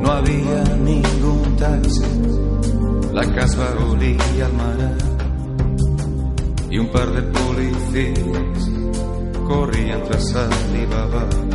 No 0.01 0.11
había 0.11 0.63
ningún 0.83 1.55
taxi 1.57 2.01
La 3.13 3.23
casa 3.35 3.75
olía 3.87 4.45
al 4.45 4.53
mar 4.53 4.97
y 6.71 6.79
un 6.79 6.91
par 6.91 7.11
de 7.11 7.21
policías 7.21 8.69
corrían 9.47 10.03
tras 10.05 10.35
Alibaba. 10.35 11.54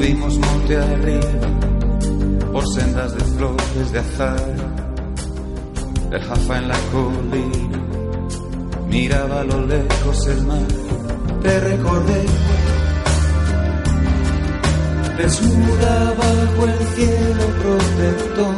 Subimos 0.00 0.38
monte 0.38 0.78
arriba 0.78 2.50
por 2.50 2.64
sendas 2.74 3.12
de 3.12 3.20
flores 3.36 3.92
de 3.92 3.98
azar. 3.98 4.54
El 6.10 6.22
jafa 6.22 6.56
en 6.56 6.68
la 6.68 6.78
colina 6.90 7.78
miraba 8.88 9.40
a 9.42 9.44
lo 9.44 9.66
lejos 9.66 10.26
el 10.26 10.46
mar. 10.46 10.66
Te 11.42 11.60
recordé 11.60 12.24
desnuda 15.18 16.14
bajo 16.16 16.66
el 16.66 16.86
cielo 16.94 17.44
protector, 17.60 18.56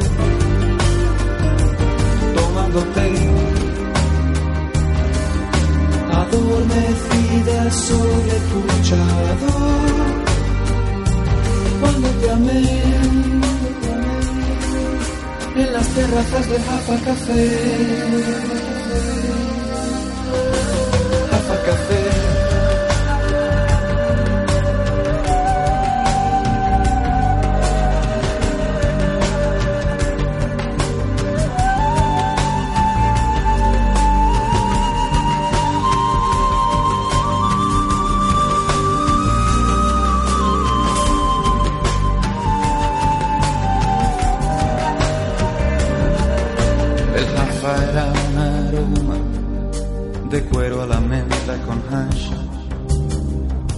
tomándote 2.36 3.14
adormecida 6.08 7.70
sobre 7.72 8.34
tu 8.48 8.82
chador. 8.84 10.11
Cuando 11.82 12.08
te 12.08 12.30
amé 12.30 12.62
en 15.56 15.72
las 15.72 15.88
terrazas 15.88 16.48
de 16.48 16.56
Jaffa 16.60 16.96
Café. 17.04 17.42
Jaffa 21.30 21.62
Café. 21.66 22.01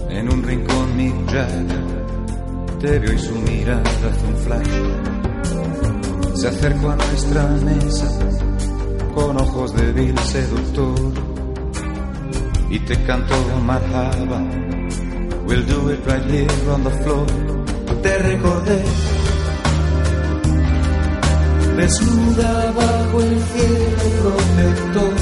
En 0.08 0.32
un 0.32 0.40
rincón 0.44 0.96
mi 0.96 1.12
Jagger 1.26 1.84
te 2.80 2.98
vio 3.00 3.12
y 3.12 3.18
su 3.18 3.34
mirada 3.34 3.82
hace 3.82 4.26
un 4.26 4.36
flash. 4.36 4.68
Se 6.36 6.46
acercó 6.48 6.90
a 6.90 6.96
nuestra 6.96 7.48
mesa 7.48 8.08
con 9.16 9.40
ojos 9.40 9.74
de 9.74 9.92
vil 9.92 10.16
seductor 10.18 10.94
y 12.70 12.78
te 12.78 13.02
cantó 13.02 13.34
marhaba. 13.64 14.40
We'll 15.46 15.66
do 15.66 15.90
it 15.90 16.06
right 16.06 16.24
here 16.30 16.70
on 16.70 16.84
the 16.84 16.90
floor. 16.90 17.26
Te 18.00 18.18
recordé 18.18 18.84
desnuda 21.76 22.72
bajo 22.76 23.20
el 23.20 23.40
cielo 23.40 24.06
protector, 24.22 25.14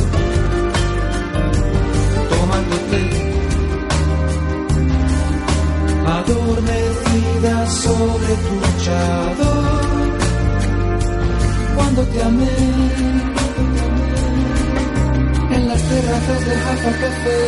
adormecida 6.06 7.66
sobre 7.66 8.34
tu 8.46 8.56
chador. 8.84 10.12
Cuando 11.76 12.02
te 12.04 12.22
amé. 12.22 12.48
En 15.56 15.68
las 15.68 15.82
terrazas 15.82 16.40
de 16.46 16.54
Jaffa 16.64 16.92
Café, 17.02 17.40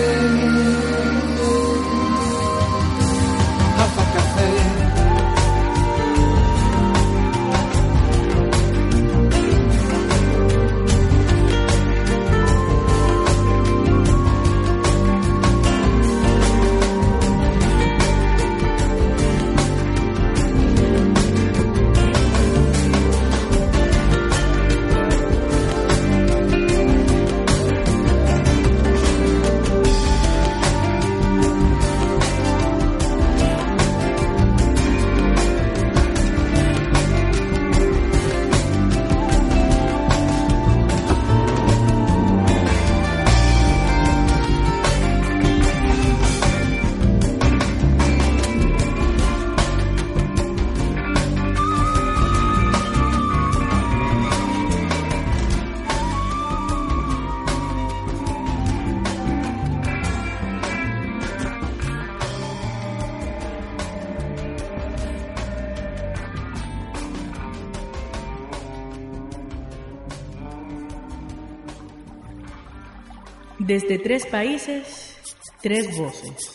Desde 73.87 74.03
tres 74.03 74.25
países, 74.25 75.15
tres 75.61 75.87
voces, 75.99 76.53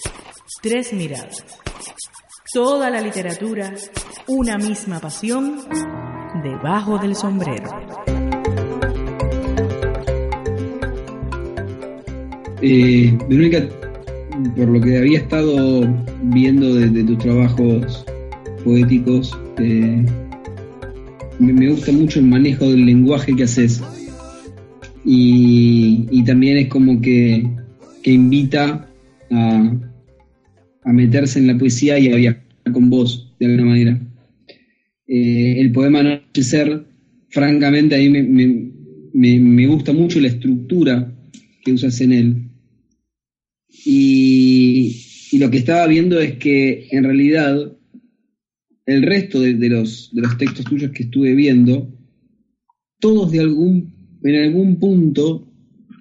tres 0.64 0.92
miradas. 0.94 1.46
Toda 2.52 2.90
la 2.90 3.02
literatura, 3.02 3.72
una 4.26 4.58
misma 4.58 5.00
pasión, 5.00 5.60
debajo 6.42 6.98
del 6.98 7.16
sombrero. 7.16 7.70
Eh, 12.64 13.16
Verónica, 13.30 13.64
por 14.56 14.68
lo 14.68 14.82
que 14.82 14.98
había 14.98 15.20
estado 15.20 15.88
viendo 16.24 16.74
de, 16.74 17.04
tus 17.04 17.18
trabajos 17.20 18.06
poéticos, 18.64 19.38
eh, 19.60 20.04
me 21.38 21.70
gusta 21.70 21.92
mucho 21.92 22.20
el 22.22 22.26
manejo 22.26 22.66
del 22.66 22.88
lenguaje 22.88 23.36
que 23.36 23.44
haces. 23.44 23.84
Y, 25.06 26.06
y 26.12 26.24
también 26.24 26.58
es 26.58 26.68
como 26.68 27.02
que, 27.02 27.48
que 28.04 28.12
invita 28.12 28.90
a, 29.32 29.80
a 30.84 30.94
meterse 30.94 31.40
en 31.40 31.48
la 31.48 31.58
poesía 31.58 31.98
y 32.00 32.10
a 32.12 32.16
viajar 32.16 32.44
con 32.72 32.90
vos, 32.90 33.34
de 33.40 33.46
alguna 33.46 33.66
manera. 33.66 34.00
Eh, 35.08 35.60
el 35.60 35.72
poema 35.72 36.00
Anochecer, 36.02 36.86
francamente, 37.30 37.96
a 37.96 38.00
mí 38.00 38.10
me, 38.10 38.24
me, 38.24 38.72
me, 39.14 39.40
me 39.40 39.68
gusta 39.68 39.92
mucho 39.94 40.20
la 40.20 40.28
estructura 40.28 41.12
que 41.64 41.74
usas 41.74 42.00
en 42.02 42.14
él. 42.14 42.50
Y, 43.86 45.04
y 45.32 45.38
lo 45.40 45.50
que 45.50 45.58
estaba 45.58 45.88
viendo 45.88 46.20
es 46.20 46.38
que 46.38 46.88
en 46.92 47.04
realidad 47.04 47.76
el 48.86 49.04
resto 49.04 49.40
de, 49.40 49.54
de 49.54 49.70
los, 49.70 50.10
de 50.14 50.22
los 50.22 50.38
textos 50.38 50.66
tuyos 50.66 50.92
que 50.92 51.04
estuve 51.04 51.34
viendo, 51.34 51.92
todos 53.00 53.32
de 53.32 53.40
algún, 53.40 53.94
en 54.24 54.36
algún 54.36 54.78
punto 54.78 55.48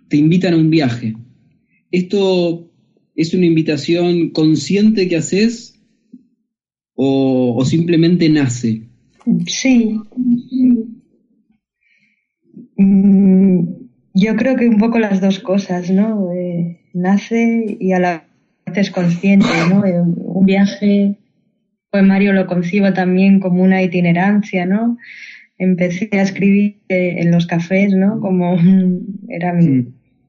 te 0.08 0.16
invitan 0.16 0.54
a 0.54 0.56
un 0.56 0.70
viaje. 0.70 1.14
¿Esto 1.90 2.70
es 3.14 3.34
una 3.34 3.46
invitación 3.46 4.30
consciente 4.30 5.08
que 5.08 5.16
haces 5.16 5.80
o, 6.94 7.64
simplemente 7.64 8.28
nace? 8.28 8.82
Sí. 9.46 9.98
Mm, 12.76 13.60
Yo 14.14 14.36
creo 14.36 14.56
que 14.56 14.68
un 14.68 14.78
poco 14.78 14.98
las 14.98 15.20
dos 15.20 15.38
cosas, 15.38 15.90
¿no? 15.90 16.32
Eh, 16.32 16.80
nace 16.94 17.76
y 17.78 17.92
a 17.92 18.00
la 18.00 18.28
vez 18.66 18.78
es 18.78 18.90
consciente, 18.90 19.46
¿no? 19.70 19.84
Eh, 19.84 20.00
Un 20.00 20.44
viaje, 20.44 21.16
pues 21.90 22.04
Mario 22.04 22.32
lo 22.32 22.46
concibo 22.46 22.92
también 22.92 23.40
como 23.40 23.62
una 23.62 23.82
itinerancia, 23.82 24.66
¿no? 24.66 24.96
Empecé 25.58 26.08
a 26.12 26.22
escribir 26.22 26.78
eh, 26.88 27.16
en 27.18 27.30
los 27.30 27.46
cafés, 27.46 27.92
¿no? 27.94 28.20
Como 28.20 28.56
era 29.28 29.52
mi, 29.52 29.88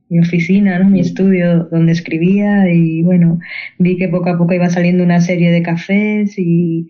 mi 0.10 0.20
oficina, 0.20 0.80
¿no? 0.80 0.90
Mi 0.90 1.00
estudio 1.00 1.66
donde 1.66 1.92
escribía 1.92 2.72
y 2.72 3.04
bueno, 3.04 3.40
vi 3.78 3.98
que 3.98 4.10
poco 4.10 4.30
a 4.30 4.38
poco 4.38 4.54
iba 4.54 4.70
saliendo 4.70 5.04
una 5.04 5.22
serie 5.22 5.52
de 5.52 5.62
cafés 5.62 6.38
y, 6.38 6.88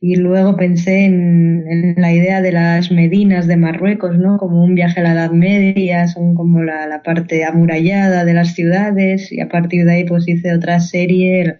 y 0.00 0.16
luego 0.16 0.56
pensé 0.56 1.04
en, 1.04 1.94
la 1.96 2.12
idea 2.12 2.40
de 2.40 2.52
las 2.52 2.90
Medinas 2.90 3.46
de 3.46 3.56
Marruecos, 3.56 4.16
¿no? 4.16 4.38
Como 4.38 4.62
un 4.62 4.74
viaje 4.74 5.00
a 5.00 5.02
la 5.02 5.12
Edad 5.12 5.32
Media, 5.32 6.06
son 6.06 6.34
como 6.34 6.62
la, 6.62 7.02
parte 7.04 7.44
amurallada 7.44 8.24
de 8.24 8.34
las 8.34 8.54
ciudades 8.54 9.32
y 9.32 9.40
a 9.40 9.48
partir 9.48 9.84
de 9.84 9.92
ahí 9.92 10.04
pues 10.04 10.28
hice 10.28 10.54
otra 10.54 10.80
serie 10.80 11.58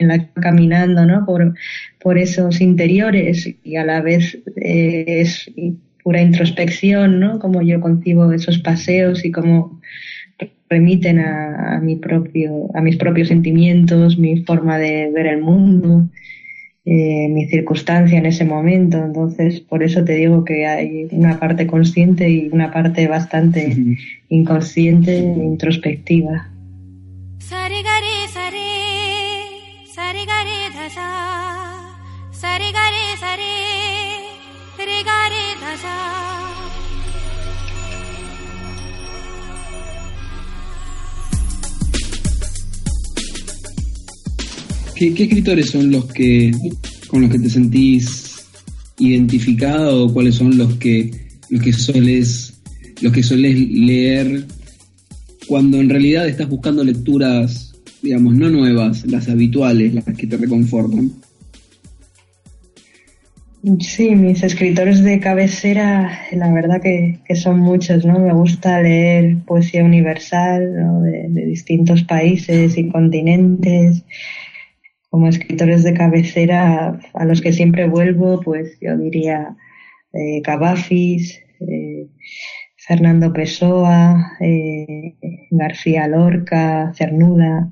en 0.00 0.08
la 0.08 0.18
que 0.18 0.40
caminando, 0.40 1.06
¿no? 1.06 1.24
Por, 1.24 1.54
por 2.00 2.18
esos 2.18 2.60
interiores 2.60 3.48
y 3.62 3.76
a 3.76 3.84
la 3.84 4.00
vez 4.00 4.38
eh, 4.56 5.04
es 5.06 5.50
pura 6.02 6.20
introspección, 6.20 7.20
¿no? 7.20 7.38
Como 7.38 7.62
yo 7.62 7.80
concibo 7.80 8.32
esos 8.32 8.58
paseos 8.58 9.24
y 9.24 9.30
cómo 9.30 9.80
remiten 10.68 11.18
a, 11.18 11.76
a 11.76 11.80
mi 11.80 11.96
propio, 11.96 12.68
a 12.74 12.80
mis 12.80 12.96
propios 12.96 13.28
sentimientos, 13.28 14.18
mi 14.18 14.42
forma 14.44 14.78
de 14.78 15.10
ver 15.14 15.26
el 15.26 15.42
mundo 15.42 16.08
eh, 16.92 17.28
mi 17.28 17.46
circunstancia 17.46 18.18
en 18.18 18.26
ese 18.26 18.44
momento. 18.44 18.96
Entonces, 18.96 19.60
por 19.60 19.82
eso 19.82 20.02
te 20.02 20.14
digo 20.14 20.44
que 20.44 20.66
hay 20.66 21.08
una 21.12 21.38
parte 21.38 21.66
consciente 21.66 22.28
y 22.28 22.48
una 22.50 22.72
parte 22.72 23.06
bastante 23.06 23.76
inconsciente 24.28 25.18
e 35.30 35.52
introspectiva. 35.52 36.10
¿Qué, 44.96 45.06
escritores 45.22 45.70
son 45.70 45.90
los 45.90 46.04
que 46.12 46.52
con 47.08 47.22
los 47.22 47.30
que 47.30 47.38
te 47.38 47.48
sentís 47.48 48.36
identificado 48.98 50.04
o 50.04 50.12
cuáles 50.12 50.34
son 50.34 50.58
los 50.58 50.74
que 50.74 51.10
los 51.48 51.62
que 51.62 51.72
soles 51.72 52.60
los 53.00 53.10
que 53.10 53.22
soles 53.22 53.58
leer 53.58 54.46
cuando 55.46 55.80
en 55.80 55.88
realidad 55.88 56.28
estás 56.28 56.50
buscando 56.50 56.84
lecturas 56.84 57.69
digamos 58.02 58.34
no 58.34 58.48
nuevas 58.48 59.06
las 59.06 59.28
habituales 59.28 59.94
las 59.94 60.04
que 60.04 60.26
te 60.26 60.36
reconfortan 60.36 61.10
Sí, 63.80 64.16
mis 64.16 64.42
escritores 64.42 65.04
de 65.04 65.20
cabecera, 65.20 66.18
la 66.32 66.50
verdad 66.50 66.80
que, 66.80 67.20
son 67.34 67.60
muchos, 67.60 68.06
¿no? 68.06 68.18
Me 68.18 68.32
gusta 68.32 68.80
leer 68.80 69.36
poesía 69.44 69.84
universal, 69.84 70.74
¿no? 70.74 71.02
de, 71.02 71.28
distintos 71.44 72.02
países 72.04 72.78
y 72.78 72.88
continentes 72.88 74.02
como 75.10 75.28
escritores 75.28 75.82
de 75.82 75.92
cabecera 75.92 76.98
a 77.12 77.24
los 77.26 77.42
que 77.42 77.52
siempre 77.52 77.86
vuelvo, 77.86 78.40
pues 78.40 78.78
yo 78.80 78.96
diría 78.96 79.56
eh, 80.14 80.40
eh, 80.40 82.06
Fernando 82.76 83.32
Pessoa, 83.34 84.32
eh, 84.40 85.16
García 85.50 86.08
Lorca, 86.08 86.94
Cernuda 86.94 87.70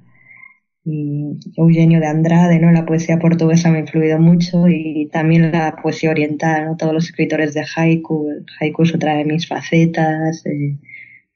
Eugenio 1.57 2.01
de 2.01 2.07
Andrade, 2.07 2.59
¿no? 2.59 2.71
La 2.71 2.87
poesía 2.87 3.19
portuguesa 3.19 3.71
me 3.71 3.79
ha 3.79 3.81
influido 3.81 4.19
mucho 4.19 4.69
y 4.69 5.09
también 5.13 5.53
la 5.53 5.77
poesía 5.83 6.11
oriental, 6.11 6.67
¿no? 6.67 6.77
Todos 6.77 6.93
los 6.95 7.05
escritores 7.05 7.55
de 7.55 7.65
haiku, 7.77 8.29
haiku 8.61 8.83
es 8.83 8.95
otra 8.95 9.17
de 9.17 9.25
mis 9.25 9.47
facetas, 9.47 10.45
eh, 10.47 10.77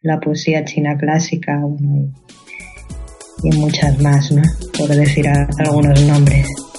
la 0.01 0.21
poesía 0.21 0.65
china 0.65 0.97
clásica, 0.97 1.61
y 3.45 3.57
muchas 3.57 4.01
más, 4.01 4.31
¿no? 4.33 4.43
Por 4.79 4.89
decir 4.89 5.27
algunos 5.59 6.07
nombres. 6.07 6.72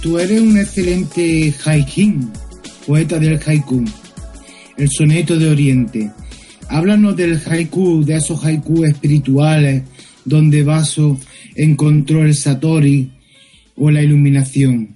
Tú 0.00 0.20
eres 0.20 0.40
un 0.40 0.56
excelente 0.56 1.52
haikin, 1.64 2.30
poeta 2.86 3.18
del 3.18 3.40
haiku, 3.44 3.84
el 4.76 4.88
soneto 4.88 5.36
de 5.36 5.50
Oriente. 5.50 6.12
Háblanos 6.68 7.16
del 7.16 7.40
haiku, 7.44 8.04
de 8.04 8.14
esos 8.14 8.44
haiku 8.44 8.84
espirituales 8.84 9.82
donde 10.24 10.62
Vaso 10.62 11.18
encontró 11.56 12.22
el 12.22 12.36
satori 12.36 13.10
o 13.74 13.90
la 13.90 14.00
iluminación, 14.00 14.90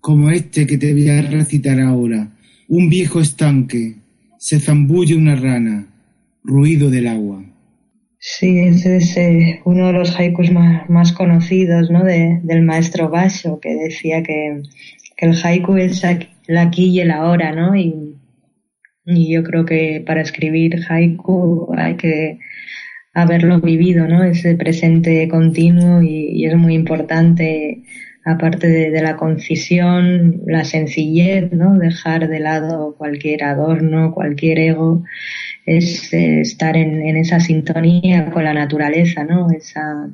como 0.00 0.30
este 0.30 0.68
que 0.68 0.78
te 0.78 0.92
voy 0.92 1.08
a 1.08 1.22
recitar 1.22 1.80
ahora. 1.80 2.30
Un 2.68 2.88
viejo 2.88 3.20
estanque, 3.20 3.96
se 4.38 4.60
zambulle 4.60 5.16
una 5.16 5.34
rana, 5.34 5.88
ruido 6.44 6.90
del 6.90 7.08
agua. 7.08 7.44
Sí, 8.24 8.60
ese 8.60 8.98
es 8.98 9.16
eh, 9.16 9.60
uno 9.64 9.88
de 9.88 9.94
los 9.94 10.16
haikus 10.16 10.48
más, 10.52 11.12
conocidos 11.12 11.90
¿no? 11.90 12.04
del 12.04 12.62
maestro 12.62 13.08
Basho, 13.10 13.58
que 13.58 13.74
decía 13.74 14.22
que, 14.22 14.62
el 15.16 15.34
haiku 15.42 15.76
es 15.76 16.04
el 16.04 16.58
aquí 16.58 16.90
y 16.90 17.00
el 17.00 17.10
ahora, 17.10 17.52
¿no? 17.52 17.74
Y, 17.74 18.16
yo 19.04 19.42
creo 19.42 19.64
que 19.64 20.04
para 20.06 20.20
escribir 20.20 20.84
haiku 20.88 21.74
hay 21.76 21.96
que 21.96 22.38
haberlo 23.12 23.60
vivido, 23.60 24.06
¿no? 24.06 24.22
Ese 24.22 24.54
presente 24.54 25.26
continuo 25.28 26.00
y, 26.02 26.44
es 26.46 26.56
muy 26.56 26.74
importante, 26.74 27.82
aparte 28.24 28.68
de, 28.68 29.02
la 29.02 29.16
concisión, 29.16 30.42
la 30.46 30.64
sencillez, 30.64 31.52
¿no? 31.52 31.78
Dejar 31.78 32.28
de 32.28 32.40
lado 32.40 32.94
cualquier 32.96 33.44
adorno, 33.44 34.12
cualquier 34.14 34.58
ego 34.58 35.04
es 35.66 36.12
eh, 36.12 36.40
estar 36.40 36.76
en, 36.76 37.02
en, 37.02 37.16
esa 37.16 37.40
sintonía 37.40 38.30
con 38.30 38.44
la 38.44 38.54
naturaleza, 38.54 39.24
¿no? 39.24 39.50
Esa, 39.50 40.08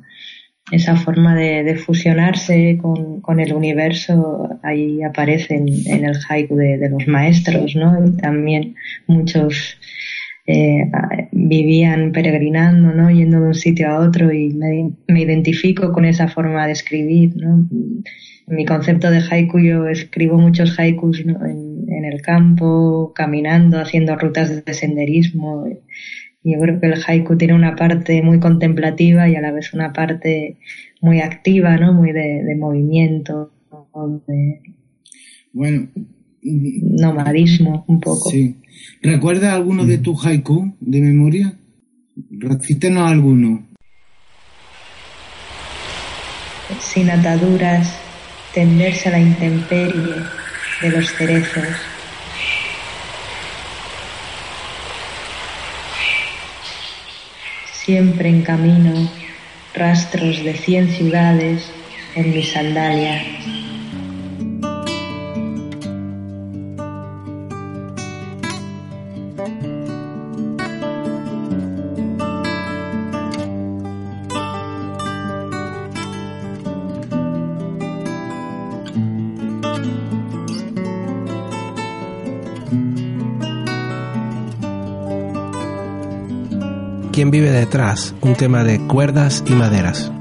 esa 0.71 0.95
forma 0.95 1.35
de, 1.35 1.63
de 1.63 1.75
fusionarse 1.75 2.77
con, 2.81 3.21
con, 3.21 3.39
el 3.39 3.53
universo 3.53 4.59
ahí 4.63 5.03
aparece 5.03 5.55
en, 5.55 5.67
en 5.87 6.05
el 6.05 6.17
haiku 6.27 6.55
de, 6.55 6.77
de, 6.77 6.89
los 6.89 7.07
maestros, 7.07 7.75
¿no? 7.75 8.05
Y 8.05 8.17
también 8.17 8.75
muchos 9.07 9.77
eh, 10.51 10.89
vivían 11.31 12.11
peregrinando, 12.11 12.91
¿no? 12.93 13.11
Yendo 13.11 13.39
de 13.39 13.47
un 13.47 13.53
sitio 13.53 13.89
a 13.89 13.99
otro 13.99 14.33
y 14.33 14.49
me, 14.53 14.91
me 15.07 15.21
identifico 15.21 15.91
con 15.91 16.05
esa 16.05 16.27
forma 16.27 16.65
de 16.65 16.73
escribir, 16.73 17.35
¿no? 17.35 17.67
mi 18.49 18.65
concepto 18.65 19.11
de 19.11 19.21
haiku 19.29 19.59
yo 19.59 19.87
escribo 19.87 20.37
muchos 20.37 20.79
haikus 20.79 21.19
en, 21.19 22.05
el 22.05 22.21
campo, 22.21 23.13
caminando, 23.13 23.79
haciendo 23.79 24.15
rutas 24.15 24.65
de 24.65 24.73
senderismo. 24.73 25.67
Y 26.43 26.53
yo 26.53 26.59
creo 26.59 26.79
que 26.79 26.87
el 26.87 26.95
haiku 27.05 27.37
tiene 27.37 27.53
una 27.53 27.75
parte 27.75 28.23
muy 28.23 28.39
contemplativa 28.39 29.29
y 29.29 29.35
a 29.35 29.41
la 29.41 29.51
vez 29.51 29.73
una 29.73 29.93
parte 29.93 30.57
muy 31.01 31.19
activa, 31.19 31.77
¿no? 31.77 31.93
Muy 31.93 32.11
de, 32.11 32.55
movimiento, 32.57 33.51
de 34.27 34.61
bueno, 35.53 35.87
nomadismo 36.41 37.85
un 37.87 37.99
poco. 37.99 38.31
Sí. 38.31 38.55
¿Recuerda 39.01 39.53
alguno 39.53 39.85
de 39.85 39.97
tus 39.97 40.25
haiku 40.25 40.75
de 40.79 41.01
memoria? 41.01 41.53
Recítenos 42.31 43.09
alguno. 43.09 43.67
Sin 46.79 47.09
ataduras, 47.09 47.95
tenderse 48.53 49.09
a 49.09 49.13
la 49.13 49.19
intemperie 49.19 50.15
de 50.81 50.89
los 50.89 51.11
cerezos. 51.13 51.67
Siempre 57.71 58.29
en 58.29 58.41
camino, 58.43 59.09
rastros 59.73 60.43
de 60.43 60.53
cien 60.53 60.89
ciudades 60.89 61.71
en 62.15 62.31
mi 62.31 62.43
sandalia. 62.43 63.21
¿Quién 87.29 87.43
vive 87.43 87.51
detrás? 87.51 88.15
Un 88.21 88.33
tema 88.33 88.63
de 88.63 88.79
cuerdas 88.87 89.43
y 89.45 89.53
maderas. 89.53 90.11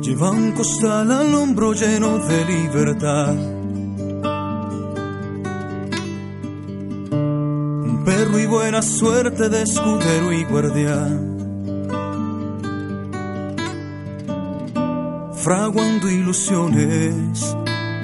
Lleva 0.00 0.30
un 0.30 0.52
costal 0.52 1.12
al 1.12 1.34
hombro 1.34 1.74
lleno 1.74 2.16
de 2.16 2.44
libertad. 2.46 3.34
Un 7.84 8.02
perro 8.06 8.38
y 8.38 8.46
buena 8.46 8.80
suerte 8.80 9.50
de 9.50 9.62
escudero 9.64 10.32
y 10.32 10.44
guardián. 10.44 11.36
Fraguando 15.34 16.10
ilusiones, 16.10 17.56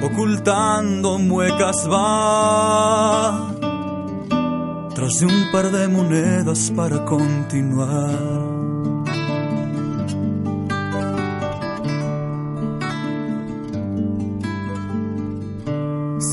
ocultando 0.03 1.17
muecas 1.17 1.87
va. 1.89 3.55
Tras 4.95 5.19
de 5.19 5.25
un 5.25 5.51
par 5.51 5.71
de 5.71 5.87
monedas 5.87 6.71
para 6.75 7.03
continuar. 7.05 8.53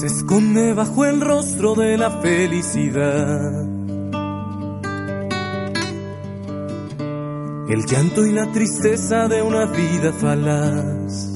se 0.00 0.06
esconde 0.06 0.72
bajo 0.72 1.04
el 1.04 1.20
rostro 1.20 1.74
de 1.74 1.98
la 1.98 2.11
felicidad. 2.22 3.68
El 7.68 7.85
llanto 7.85 8.24
y 8.24 8.33
la 8.33 8.50
tristeza 8.50 9.28
de 9.28 9.42
una 9.42 9.66
vida 9.66 10.11
falaz. 10.14 11.29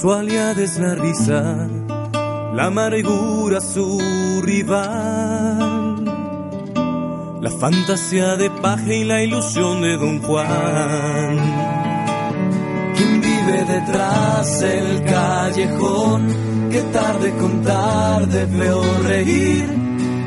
Su 0.00 0.12
aliada 0.12 0.62
es 0.62 0.78
la 0.78 0.94
risa, 0.94 1.68
la 2.54 2.66
amargura 2.66 3.60
su 3.60 4.00
rival. 4.42 6.04
La 7.40 7.50
fantasía 7.50 8.36
de 8.36 8.50
paje 8.50 8.98
y 8.98 9.04
la 9.04 9.22
ilusión 9.22 9.82
de 9.82 9.96
Don 9.96 10.20
Juan 10.22 11.78
detrás 13.68 14.62
el 14.62 15.04
callejón, 15.04 16.26
que 16.70 16.80
tarde 16.92 17.32
con 17.38 17.62
tarde 17.62 18.46
veo 18.46 18.82
reír. 19.02 19.66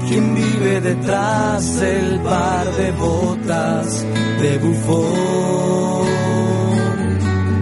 Quien 0.08 0.36
vive 0.36 0.82
detrás 0.82 1.82
el 1.82 2.20
par 2.20 2.66
de 2.76 2.92
botas 2.92 4.06
de 4.42 4.58
bufón. 4.58 6.08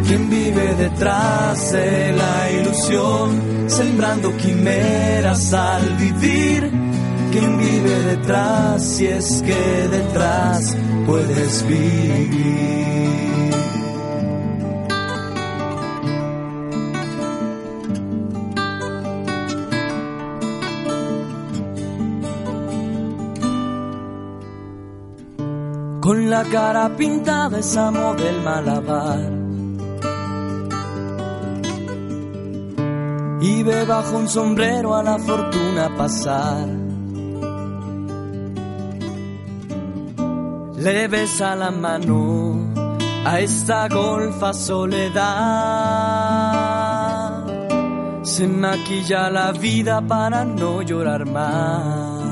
Quien 0.07 0.29
vive 0.29 0.38
detrás 0.51 1.71
de 1.71 2.11
la 2.11 2.51
ilusión, 2.51 3.65
sembrando 3.67 4.35
quimeras 4.37 5.53
al 5.53 5.95
vivir. 5.95 6.71
Quien 7.31 7.57
vive 7.59 7.99
detrás, 8.15 8.83
si 8.83 9.05
es 9.05 9.43
que 9.43 9.87
detrás 9.89 10.75
puedes 11.05 11.67
vivir. 11.67 12.89
con 26.09 26.27
la 26.27 26.43
cara 26.45 26.89
pintada 26.97 27.59
esa 27.59 27.91
del 27.91 28.41
malabar. 28.41 29.38
Y 33.51 33.63
ve 33.63 33.83
bajo 33.83 34.17
un 34.17 34.27
sombrero 34.27 34.95
a 34.95 35.01
la 35.01 35.17
fortuna 35.17 35.89
pasar. 35.97 36.67
Le 40.85 41.07
besa 41.07 41.55
la 41.55 41.71
mano 41.71 42.19
a 43.25 43.39
esta 43.39 43.87
golfa 43.87 44.53
soledad. 44.53 45.23
Se 48.21 48.47
maquilla 48.47 49.31
la 49.31 49.51
vida 49.51 49.99
para 49.99 50.45
no 50.45 50.83
llorar 50.83 51.25
más. 51.25 52.28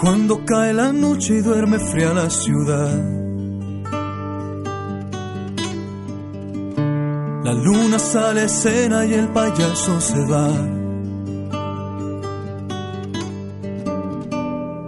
Cuando 0.00 0.46
cae 0.46 0.72
la 0.72 0.92
noche 0.94 1.34
y 1.36 1.40
duerme 1.42 1.78
fría 1.78 2.14
la 2.14 2.30
ciudad. 2.30 2.96
La 7.44 7.52
luna 7.52 7.98
sale 7.98 8.40
a 8.40 8.44
escena 8.44 9.04
y 9.04 9.12
el 9.12 9.28
payaso 9.28 10.00
se 10.00 10.24
va. 10.24 10.48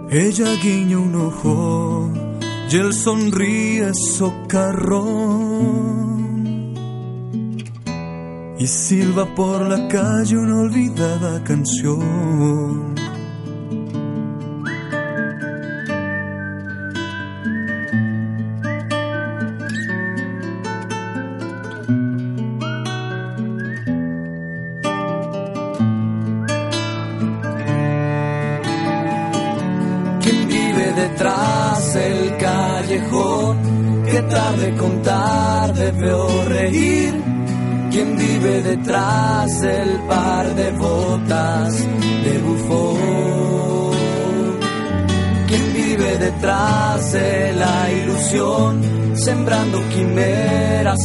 Ella 0.09 0.55
guiña 0.63 0.97
un 0.97 1.15
ojo 1.15 2.11
y 2.71 2.75
él 2.75 2.91
sonríe 2.91 3.91
socarrón. 3.93 5.43
Y 8.57 8.65
silba 8.65 9.25
por 9.35 9.61
la 9.61 9.87
calle 9.87 10.37
una 10.37 10.61
olvidada 10.61 11.43
canción. 11.43 12.92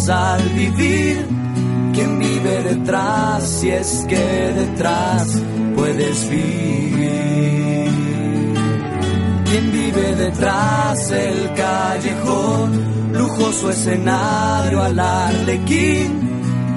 Al 0.09 0.43
vivir. 0.51 1.27
Quien 1.93 2.19
vive 2.19 2.63
detrás, 2.63 3.45
si 3.45 3.71
es 3.71 4.05
que 4.09 4.17
detrás 4.17 5.41
puedes 5.75 6.29
vivir. 6.31 7.91
Quien 9.45 9.73
vive 9.73 10.15
detrás 10.15 11.09
del 11.09 11.53
callejón 11.55 13.13
lujoso 13.13 13.71
escenario 13.71 14.83
al 14.83 14.99
arlequín. 14.99 16.29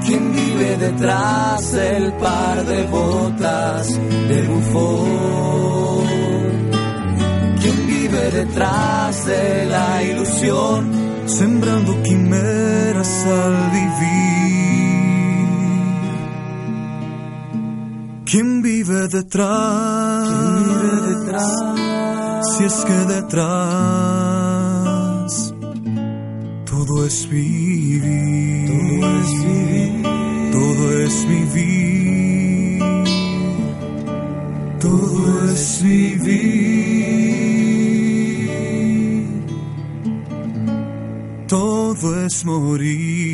Quien 0.06 0.34
vive 0.34 0.78
detrás 0.78 1.74
el 1.74 2.12
par 2.13 2.65
de 2.65 2.84
botas 2.84 3.88
de 4.30 4.41
bufón. 4.48 6.06
Quien 7.62 7.88
vive 7.88 8.32
detrás 8.32 9.26
de 9.26 9.65
la 9.65 10.04
ilusión, 10.04 10.91
sembrando 11.28 12.02
quimeras 12.02 12.61
al 13.25 13.71
vivir. 13.71 14.31
¿Quién 18.25 18.62
vive 18.62 19.07
detrás? 19.07 20.29
¿Quién 20.29 20.55
vive 20.55 21.01
detrás? 21.15 21.51
Si 22.57 22.63
es 22.63 22.86
que 22.86 22.93
detrás 22.93 24.01
todo 26.65 27.05
es 27.05 27.29
vivir, 27.29 28.69
todo 30.51 30.99
es 31.01 31.27
vivir, 31.27 32.79
todo 34.79 35.51
es 35.51 35.84
vivir, 35.84 36.01
todo 42.32 42.76
es 42.78 43.31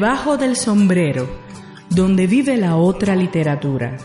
Debajo 0.00 0.36
del 0.36 0.54
sombrero, 0.54 1.28
donde 1.90 2.28
vive 2.28 2.56
la 2.56 2.76
otra 2.76 3.16
literatura, 3.16 3.96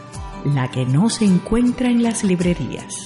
la 0.43 0.71
que 0.71 0.88
no 0.88 1.08
se 1.08 1.23
encuentra 1.23 1.88
en 1.88 2.01
las 2.01 2.23
librerías. 2.23 3.06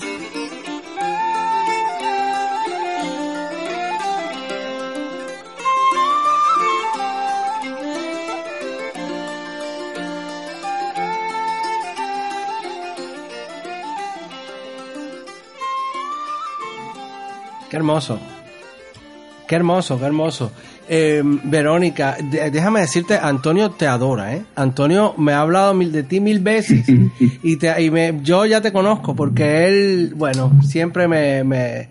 Qué 17.69 17.76
hermoso. 17.76 18.17
Qué 19.45 19.56
hermoso, 19.56 20.00
qué 20.00 20.06
hermoso. 20.06 20.52
Eh, 20.89 21.21
Verónica, 21.23 22.17
déjame 22.21 22.82
decirte, 22.82 23.17
Antonio 23.17 23.71
te 23.71 23.88
adora, 23.88 24.34
¿eh? 24.36 24.45
Antonio 24.56 25.13
me 25.17 25.34
ha 25.34 25.41
hablado 25.41 25.73
mil, 25.73 25.91
de 25.91 26.04
ti 26.04 26.19
mil 26.21 26.39
veces 26.39 26.86
y, 27.43 27.58
te, 27.58 27.82
y 27.82 27.91
me, 27.91 28.19
yo 28.23 28.45
ya 28.45 28.62
te 28.62 28.71
conozco 28.71 29.15
porque 29.15 29.65
él, 29.67 30.13
bueno, 30.15 30.62
siempre 30.63 31.08
me, 31.08 31.43
me, 31.43 31.89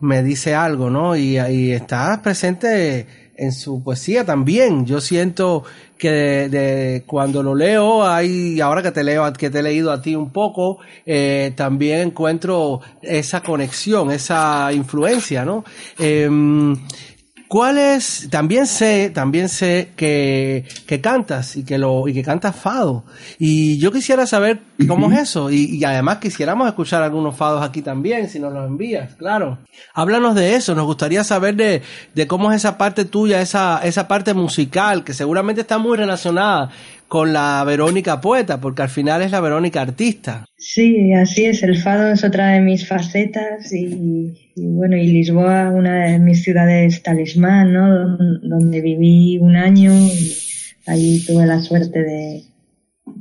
me 0.00 0.22
dice 0.22 0.54
algo, 0.54 0.88
¿no? 0.88 1.16
Y, 1.16 1.38
y 1.38 1.72
estás 1.72 2.18
presente 2.20 3.06
en 3.40 3.52
su 3.52 3.82
poesía 3.82 4.24
también. 4.24 4.84
Yo 4.84 5.00
siento 5.00 5.64
que 5.98 6.10
de, 6.10 6.48
de 6.48 7.04
cuando 7.06 7.42
lo 7.42 7.54
leo, 7.54 8.06
hay, 8.06 8.60
ahora 8.60 8.82
que 8.82 8.90
te 8.90 9.02
leo, 9.02 9.32
que 9.32 9.50
te 9.50 9.58
he 9.58 9.62
leído 9.62 9.90
a 9.90 10.00
ti 10.00 10.14
un 10.14 10.30
poco, 10.30 10.78
eh, 11.06 11.52
también 11.56 12.00
encuentro 12.08 12.80
esa 13.02 13.42
conexión, 13.42 14.10
esa 14.10 14.70
influencia, 14.72 15.44
¿no? 15.44 15.64
Em, 15.98 16.76
¿Cuál 17.50 17.78
es? 17.78 18.28
También 18.30 18.64
sé, 18.64 19.10
también 19.10 19.48
sé 19.48 19.88
que, 19.96 20.62
que 20.86 21.00
cantas 21.00 21.56
y 21.56 21.64
que 21.64 21.78
lo, 21.78 22.06
y 22.06 22.14
que 22.14 22.22
cantas 22.22 22.54
fado. 22.54 23.02
Y 23.40 23.76
yo 23.78 23.90
quisiera 23.90 24.24
saber 24.24 24.60
cómo 24.86 25.10
es 25.10 25.18
eso. 25.18 25.50
Y, 25.50 25.64
y 25.64 25.82
además 25.82 26.18
quisiéramos 26.18 26.68
escuchar 26.68 27.02
algunos 27.02 27.36
fados 27.36 27.64
aquí 27.64 27.82
también, 27.82 28.28
si 28.28 28.38
nos 28.38 28.52
los 28.52 28.68
envías, 28.68 29.16
claro. 29.16 29.58
Háblanos 29.94 30.36
de 30.36 30.54
eso. 30.54 30.76
Nos 30.76 30.86
gustaría 30.86 31.24
saber 31.24 31.56
de, 31.56 31.82
de 32.14 32.26
cómo 32.28 32.52
es 32.52 32.58
esa 32.58 32.78
parte 32.78 33.04
tuya, 33.04 33.40
esa, 33.40 33.80
esa 33.82 34.06
parte 34.06 34.32
musical, 34.32 35.02
que 35.02 35.12
seguramente 35.12 35.62
está 35.62 35.78
muy 35.78 35.96
relacionada 35.96 36.70
con 37.10 37.32
la 37.32 37.64
Verónica 37.64 38.20
poeta, 38.20 38.60
porque 38.60 38.82
al 38.82 38.88
final 38.88 39.22
es 39.22 39.32
la 39.32 39.40
Verónica 39.40 39.82
artista. 39.82 40.44
Sí, 40.56 41.12
así 41.12 41.46
es. 41.46 41.60
El 41.64 41.76
fado 41.76 42.12
es 42.12 42.22
otra 42.22 42.50
de 42.50 42.60
mis 42.60 42.86
facetas 42.86 43.72
y, 43.72 44.49
y 44.60 44.66
bueno, 44.78 44.96
y 44.96 45.06
Lisboa, 45.06 45.70
una 45.70 46.04
de 46.04 46.18
mis 46.18 46.42
ciudades 46.42 47.02
talismán, 47.02 47.72
¿no? 47.72 47.88
Don- 48.16 48.40
Donde 48.48 48.80
viví 48.80 49.38
un 49.38 49.56
año 49.56 49.92
y 49.92 50.34
allí 50.86 51.24
tuve 51.26 51.46
la 51.46 51.60
suerte 51.60 52.02
de, 52.02 52.42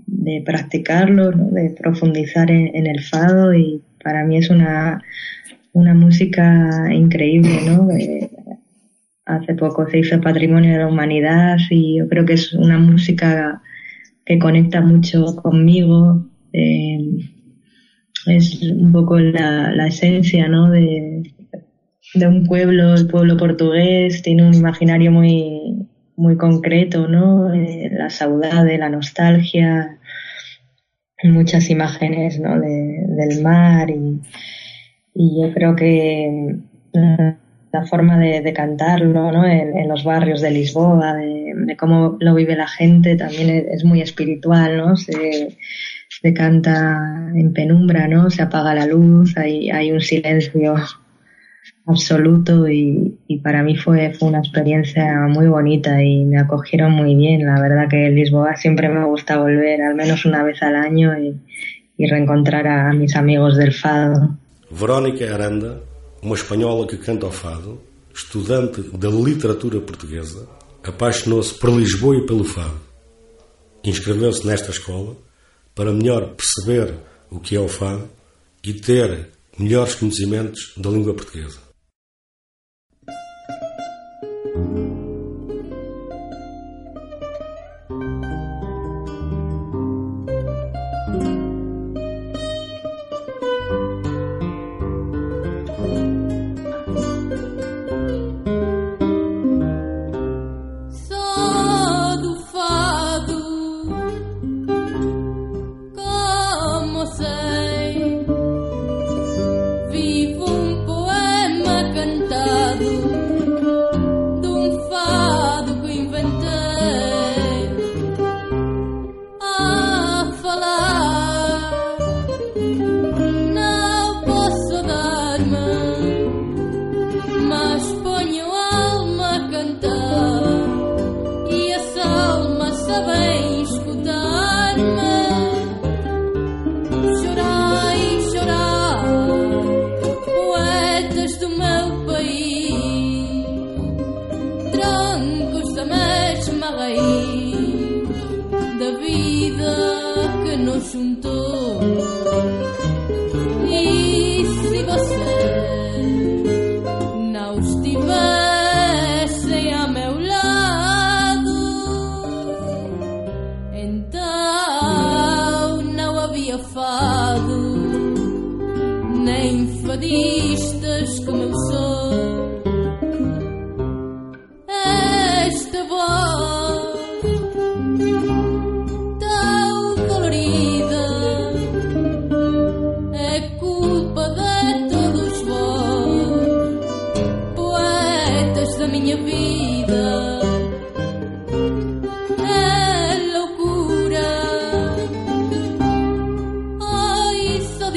de 0.07 0.41
practicarlo, 0.45 1.31
¿no? 1.31 1.45
De 1.51 1.69
profundizar 1.71 2.51
en, 2.51 2.85
el 2.87 3.01
fado 3.03 3.53
y 3.53 3.81
para 4.03 4.25
mí 4.25 4.37
es 4.37 4.49
una, 4.49 5.01
una 5.73 5.93
música 5.93 6.87
increíble, 6.93 7.55
¿no? 7.65 7.87
Hace 9.25 9.53
poco 9.53 9.87
se 9.89 9.99
hizo 9.99 10.19
Patrimonio 10.19 10.71
de 10.73 10.79
la 10.79 10.87
Humanidad 10.87 11.57
y 11.69 11.97
yo 11.99 12.09
creo 12.09 12.25
que 12.25 12.33
es 12.33 12.53
una 12.53 12.79
música 12.79 13.61
que 14.25 14.39
conecta 14.39 14.81
mucho 14.81 15.35
conmigo. 15.35 16.25
eh, 16.53 16.99
es 18.25 18.61
un 18.61 18.91
poco 18.91 19.19
la, 19.19 19.71
la 19.71 19.87
esencia, 19.87 20.47
¿no? 20.47 20.69
De, 20.69 21.23
de 22.13 22.27
un 22.27 22.45
pueblo, 22.45 22.95
el 22.95 23.07
pueblo 23.07 23.37
portugués, 23.37 24.21
tiene 24.21 24.47
un 24.47 24.53
imaginario 24.53 25.11
muy, 25.11 25.87
muy 26.15 26.37
concreto, 26.37 27.07
¿no? 27.07 27.53
Eh, 27.53 27.89
la 27.91 28.09
saudade, 28.09 28.77
la 28.77 28.89
nostalgia, 28.89 29.99
muchas 31.23 31.69
imágenes, 31.69 32.39
¿no? 32.39 32.59
De, 32.59 33.05
del 33.07 33.41
mar 33.41 33.89
y, 33.89 34.19
y 35.13 35.41
yo 35.41 35.53
creo 35.53 35.75
que 35.75 36.25
eh, 36.93 37.35
la 37.71 37.85
forma 37.85 38.17
de, 38.17 38.53
cantarlo, 38.53 39.31
¿no? 39.31 39.45
En, 39.45 39.87
los 39.87 40.03
barrios 40.03 40.41
de 40.41 40.51
Lisboa, 40.51 41.13
de, 41.15 41.75
cómo 41.77 42.17
lo 42.19 42.33
vive 42.33 42.55
la 42.55 42.67
gente, 42.67 43.15
también 43.15 43.67
es, 43.69 43.83
muy 43.83 44.01
espiritual, 44.01 44.77
¿no? 44.77 44.95
Se 46.21 46.33
canta 46.33 47.31
en 47.33 47.53
penumbra, 47.53 48.07
¿no? 48.07 48.29
Se 48.29 48.41
apaga 48.41 48.75
la 48.75 48.85
luz, 48.85 49.37
hay, 49.37 49.91
un 49.91 50.01
silencio 50.01 50.75
absoluto 51.85 52.67
y, 52.67 53.17
para 53.41 53.63
mí 53.63 53.77
fue, 53.77 54.11
una 54.21 54.39
experiencia 54.39 55.27
muy 55.29 55.47
bonita 55.47 56.03
y 56.03 56.25
me 56.25 56.39
acogieron 56.39 56.91
muy 56.91 57.15
bien. 57.15 57.45
La 57.45 57.61
verdad 57.61 57.87
que 57.89 58.09
Lisboa 58.09 58.55
siempre 58.55 58.89
me 58.89 59.05
gusta 59.05 59.37
volver 59.37 59.81
al 59.81 59.95
menos 59.95 60.25
una 60.25 60.43
vez 60.43 60.61
al 60.61 60.75
año 60.75 61.13
y, 61.17 61.39
reencontrar 61.97 62.65
a 62.65 62.93
mis 62.93 63.13
amigos 63.15 63.57
del 63.57 63.73
fado. 63.73 64.37
Verónica 64.71 65.33
Aranda, 65.33 65.81
uma 66.21 66.35
espanhola 66.35 66.87
que 66.87 66.97
canta 66.97 67.25
ao 67.25 67.31
fado, 67.31 67.81
estudante 68.13 68.81
da 68.97 69.09
literatura 69.09 69.81
portuguesa, 69.81 70.47
apaixonou-se 70.81 71.53
por 71.59 71.71
Lisboa 71.71 72.15
e 72.15 72.25
pelo 72.25 72.45
fado. 72.45 72.79
Inscreveu-se 73.83 74.47
nesta 74.47 74.71
escola 74.71 75.17
para 75.79 75.93
melhor 75.93 76.35
perceber 76.35 76.93
o 77.31 77.39
que 77.39 77.55
é 77.55 77.59
o 77.61 77.69
fado 77.69 78.03
e 78.61 78.73
ter 78.73 79.29
melhores 79.57 79.95
conhecimentos 79.95 80.73
da 80.75 80.89
língua 80.89 81.13
portuguesa. 81.13 81.68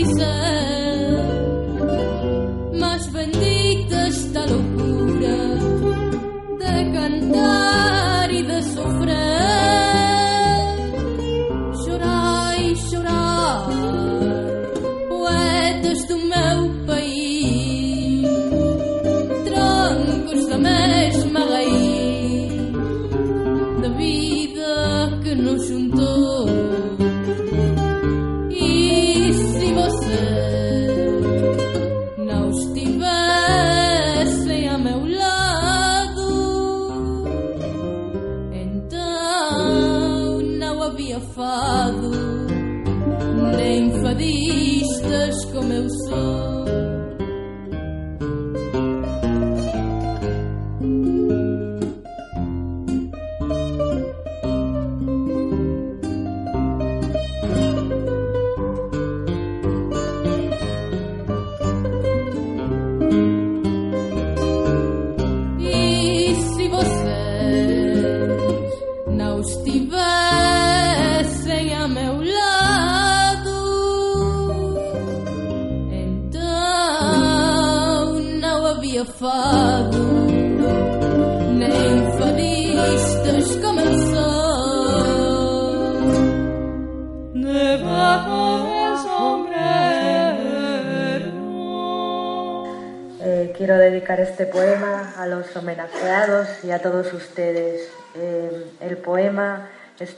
we. 0.04 0.51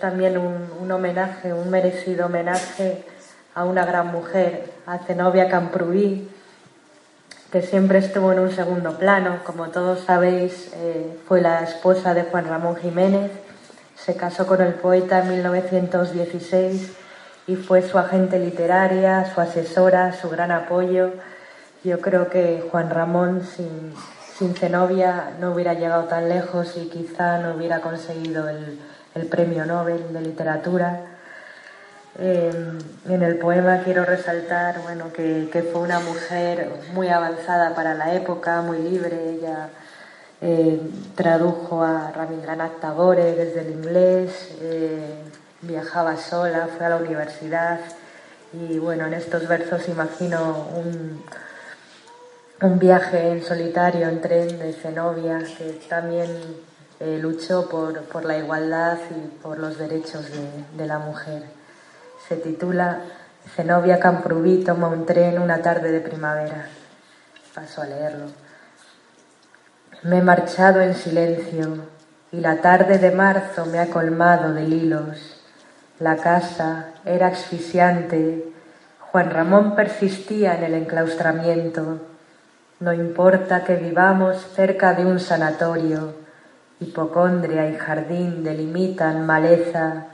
También 0.04 0.36
un, 0.36 0.70
un 0.82 0.92
homenaje, 0.92 1.54
un 1.54 1.70
merecido 1.70 2.26
homenaje 2.26 3.02
a 3.54 3.64
una 3.64 3.86
gran 3.86 4.08
mujer, 4.08 4.70
a 4.84 4.98
Zenobia 4.98 5.48
Camprubí, 5.48 6.28
que 7.50 7.62
siempre 7.62 8.00
estuvo 8.00 8.30
en 8.30 8.40
un 8.40 8.52
segundo 8.52 8.98
plano. 8.98 9.38
Como 9.44 9.70
todos 9.70 10.00
sabéis, 10.00 10.74
eh, 10.74 11.18
fue 11.26 11.40
la 11.40 11.62
esposa 11.62 12.12
de 12.12 12.24
Juan 12.24 12.46
Ramón 12.46 12.76
Jiménez, 12.76 13.30
se 13.96 14.14
casó 14.14 14.46
con 14.46 14.60
el 14.60 14.74
poeta 14.74 15.20
en 15.20 15.30
1916 15.30 16.92
y 17.46 17.56
fue 17.56 17.80
su 17.80 17.98
agente 17.98 18.38
literaria, 18.38 19.32
su 19.32 19.40
asesora, 19.40 20.12
su 20.12 20.28
gran 20.28 20.50
apoyo. 20.50 21.12
Yo 21.82 22.02
creo 22.02 22.28
que 22.28 22.62
Juan 22.70 22.90
Ramón 22.90 23.42
sin, 23.42 23.94
sin 24.36 24.54
Zenobia 24.54 25.30
no 25.40 25.52
hubiera 25.52 25.72
llegado 25.72 26.04
tan 26.04 26.28
lejos 26.28 26.76
y 26.76 26.90
quizá 26.90 27.38
no 27.38 27.54
hubiera 27.54 27.80
conseguido 27.80 28.50
el, 28.50 28.78
el 29.14 29.26
premio 29.26 29.64
Nobel 29.64 30.12
de 30.12 30.20
literatura. 30.20 31.00
Eh, 32.18 32.52
en 33.08 33.22
el 33.22 33.38
poema 33.38 33.82
quiero 33.82 34.04
resaltar 34.04 34.80
bueno, 34.82 35.12
que, 35.12 35.48
que 35.52 35.62
fue 35.62 35.80
una 35.80 35.98
mujer 36.00 36.70
muy 36.92 37.08
avanzada 37.08 37.74
para 37.74 37.94
la 37.94 38.14
época, 38.14 38.60
muy 38.62 38.78
libre. 38.78 39.30
Ella 39.30 39.68
eh, 40.40 40.80
tradujo 41.14 41.82
a 41.82 42.12
Rabindranath 42.12 42.80
Tagore 42.80 43.34
desde 43.34 43.62
el 43.62 43.70
inglés, 43.70 44.50
eh, 44.60 45.22
viajaba 45.62 46.16
sola, 46.16 46.68
fue 46.76 46.86
a 46.86 46.90
la 46.90 46.96
universidad 46.96 47.80
y 48.52 48.78
bueno, 48.78 49.06
en 49.06 49.14
estos 49.14 49.48
versos 49.48 49.88
imagino 49.88 50.68
un, 50.76 51.24
un 52.60 52.78
viaje 52.78 53.30
en 53.30 53.42
solitario 53.42 54.08
en 54.08 54.20
tren 54.20 54.58
de 54.58 54.72
Zenobia 54.72 55.38
que 55.58 55.80
también 55.88 56.28
eh, 57.00 57.18
luchó 57.20 57.68
por, 57.68 58.02
por, 58.04 58.24
la 58.24 58.38
igualdad 58.38 58.98
y 59.10 59.28
por 59.42 59.58
los 59.58 59.78
derechos 59.78 60.30
de, 60.30 60.48
de 60.76 60.86
la 60.86 60.98
mujer. 60.98 61.42
Se 62.28 62.36
titula 62.36 63.00
Zenobia 63.56 64.00
Camprubí 64.00 64.64
toma 64.64 64.88
un 64.88 65.04
tren 65.04 65.38
una 65.38 65.60
tarde 65.60 65.92
de 65.92 66.00
primavera. 66.00 66.66
Paso 67.54 67.82
a 67.82 67.86
leerlo. 67.86 68.26
Me 70.02 70.18
he 70.18 70.22
marchado 70.22 70.80
en 70.80 70.94
silencio 70.94 71.78
y 72.32 72.40
la 72.40 72.56
tarde 72.56 72.98
de 72.98 73.10
marzo 73.10 73.66
me 73.66 73.78
ha 73.78 73.90
colmado 73.90 74.52
de 74.52 74.62
lilos. 74.62 75.40
La 76.00 76.16
casa 76.16 76.86
era 77.04 77.28
asfixiante. 77.28 78.52
Juan 78.98 79.30
Ramón 79.30 79.76
persistía 79.76 80.56
en 80.56 80.64
el 80.64 80.74
enclaustramiento. 80.74 82.00
No 82.80 82.92
importa 82.92 83.62
que 83.62 83.76
vivamos 83.76 84.36
cerca 84.54 84.94
de 84.94 85.06
un 85.06 85.20
sanatorio. 85.20 86.23
Hipocondria 86.84 87.70
y 87.70 87.76
jardín 87.76 88.44
delimitan 88.44 89.24
maleza, 89.24 90.08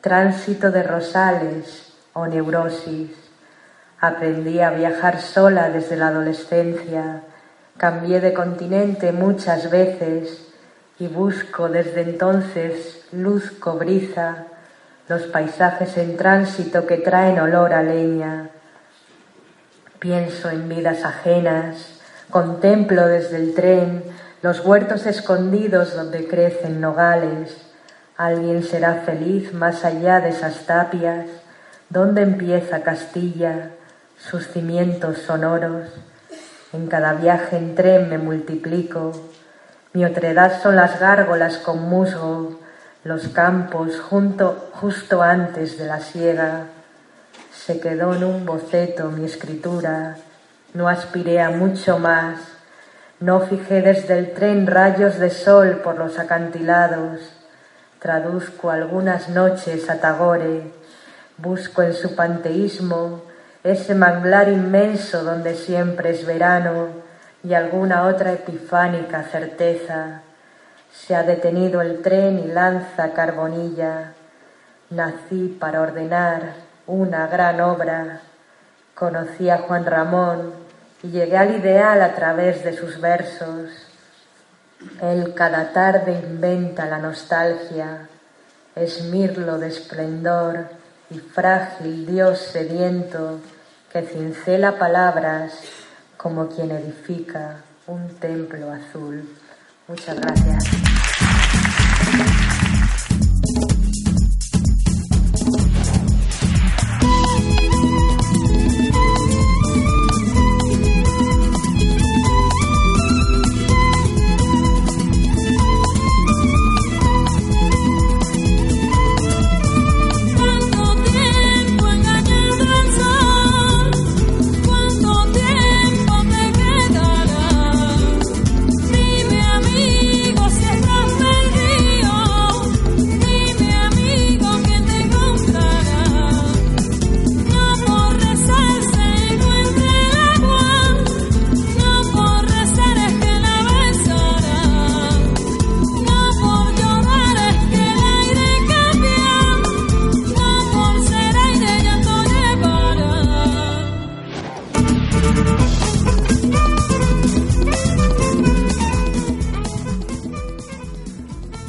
tránsito 0.00 0.70
de 0.70 0.84
rosales 0.84 1.92
o 2.12 2.26
neurosis. 2.26 3.10
Aprendí 4.00 4.60
a 4.60 4.70
viajar 4.70 5.20
sola 5.20 5.68
desde 5.68 5.96
la 5.96 6.08
adolescencia. 6.08 7.22
Cambié 7.76 8.20
de 8.20 8.32
continente 8.32 9.10
muchas 9.10 9.68
veces 9.70 10.46
y 11.00 11.08
busco 11.08 11.68
desde 11.68 12.02
entonces 12.02 13.04
luz 13.10 13.50
cobriza, 13.58 14.46
los 15.08 15.22
paisajes 15.22 15.96
en 15.98 16.16
tránsito 16.16 16.86
que 16.86 16.98
traen 16.98 17.40
olor 17.40 17.72
a 17.72 17.82
leña. 17.82 18.50
Pienso 19.98 20.50
en 20.50 20.68
vidas 20.68 21.04
ajenas, 21.04 22.00
contemplo 22.30 23.08
desde 23.08 23.36
el 23.38 23.54
tren 23.54 24.11
los 24.42 24.58
huertos 24.66 25.06
escondidos 25.06 25.94
donde 25.94 26.26
crecen 26.26 26.80
nogales. 26.80 27.56
Alguien 28.16 28.64
será 28.64 29.02
feliz 29.06 29.54
más 29.54 29.84
allá 29.84 30.20
de 30.20 30.30
esas 30.30 30.66
tapias, 30.66 31.26
donde 31.88 32.22
empieza 32.22 32.82
Castilla, 32.82 33.70
sus 34.18 34.48
cimientos 34.48 35.18
sonoros. 35.18 35.88
En 36.72 36.88
cada 36.88 37.14
viaje 37.14 37.56
en 37.56 37.76
tren 37.76 38.10
me 38.10 38.18
multiplico. 38.18 39.12
Mi 39.92 40.04
otredad 40.04 40.60
son 40.60 40.74
las 40.74 40.98
gárgolas 40.98 41.58
con 41.58 41.88
musgo, 41.88 42.58
los 43.04 43.28
campos 43.28 44.00
junto, 44.00 44.70
justo 44.72 45.22
antes 45.22 45.78
de 45.78 45.86
la 45.86 46.00
siega. 46.00 46.64
Se 47.54 47.78
quedó 47.78 48.14
en 48.14 48.24
un 48.24 48.44
boceto 48.44 49.10
mi 49.10 49.24
escritura, 49.24 50.16
no 50.74 50.88
aspiré 50.88 51.40
a 51.40 51.50
mucho 51.50 51.98
más, 51.98 52.51
no 53.22 53.38
fijé 53.38 53.82
desde 53.82 54.18
el 54.18 54.32
tren 54.32 54.66
rayos 54.66 55.20
de 55.20 55.30
sol 55.30 55.80
por 55.84 55.96
los 55.96 56.18
acantilados, 56.18 57.20
traduzco 58.00 58.68
algunas 58.70 59.28
noches 59.28 59.88
a 59.88 60.00
Tagore, 60.00 60.72
busco 61.38 61.82
en 61.82 61.94
su 61.94 62.16
panteísmo 62.16 63.22
ese 63.62 63.94
manglar 63.94 64.48
inmenso 64.48 65.22
donde 65.22 65.54
siempre 65.54 66.10
es 66.10 66.26
verano 66.26 66.88
y 67.44 67.54
alguna 67.54 68.06
otra 68.06 68.32
epifánica 68.32 69.22
certeza. 69.22 70.22
Se 70.92 71.14
ha 71.14 71.22
detenido 71.22 71.80
el 71.80 72.02
tren 72.02 72.40
y 72.40 72.48
lanza 72.48 73.12
carbonilla. 73.12 74.14
Nací 74.90 75.56
para 75.60 75.80
ordenar 75.80 76.54
una 76.88 77.28
gran 77.28 77.60
obra. 77.60 78.20
Conocí 78.96 79.48
a 79.48 79.58
Juan 79.58 79.86
Ramón 79.86 80.61
y 81.02 81.08
llegué 81.08 81.36
al 81.36 81.56
ideal 81.56 82.00
a 82.02 82.14
través 82.14 82.62
de 82.64 82.76
sus 82.76 83.00
versos. 83.00 83.70
Él 85.00 85.34
cada 85.34 85.72
tarde 85.72 86.12
inventa 86.12 86.86
la 86.86 86.98
nostalgia, 86.98 88.08
es 88.74 89.04
mirlo 89.04 89.58
de 89.58 89.68
esplendor 89.68 90.66
y 91.10 91.18
frágil 91.18 92.06
Dios 92.06 92.38
sediento 92.38 93.40
que 93.92 94.02
cincela 94.02 94.78
palabras 94.78 95.52
como 96.16 96.48
quien 96.48 96.70
edifica 96.70 97.56
un 97.86 98.08
templo 98.16 98.72
azul. 98.72 99.28
Muchas 99.88 100.18
gracias. 100.18 100.64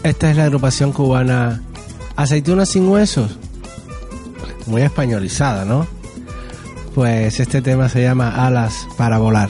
Esta 0.03 0.29
es 0.29 0.37
la 0.37 0.43
agrupación 0.45 0.91
cubana 0.91 1.61
Aceitunas 2.15 2.69
sin 2.69 2.87
huesos. 2.87 3.37
Muy 4.67 4.81
españolizada, 4.81 5.65
¿no? 5.65 5.87
Pues 6.93 7.39
este 7.39 7.61
tema 7.61 7.89
se 7.89 8.03
llama 8.03 8.45
Alas 8.45 8.87
para 8.97 9.17
volar. 9.17 9.49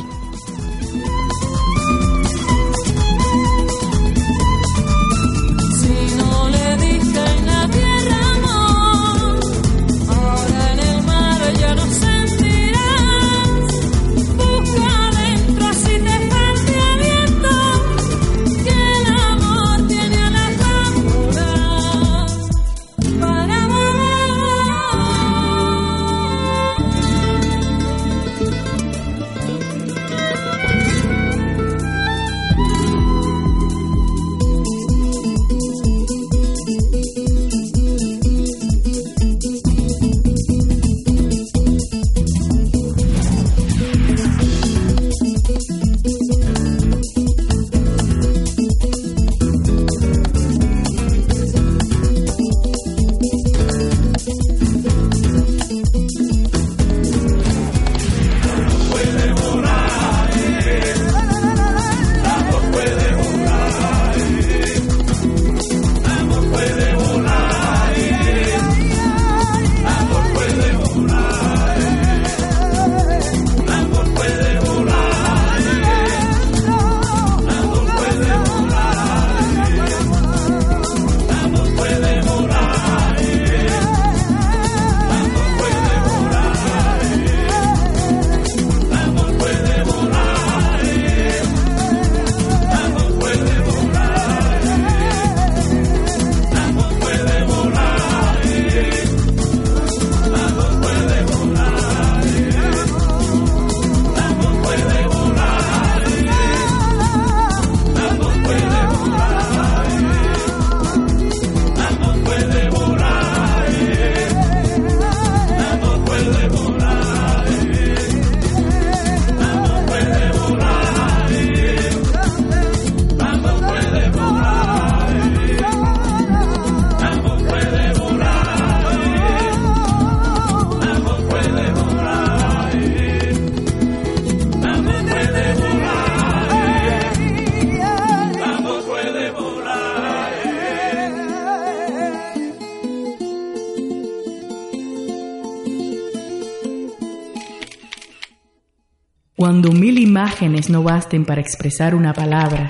No 150.49 150.83
basten 150.83 151.25
para 151.25 151.41
expresar 151.41 151.95
una 151.95 152.13
palabra. 152.13 152.69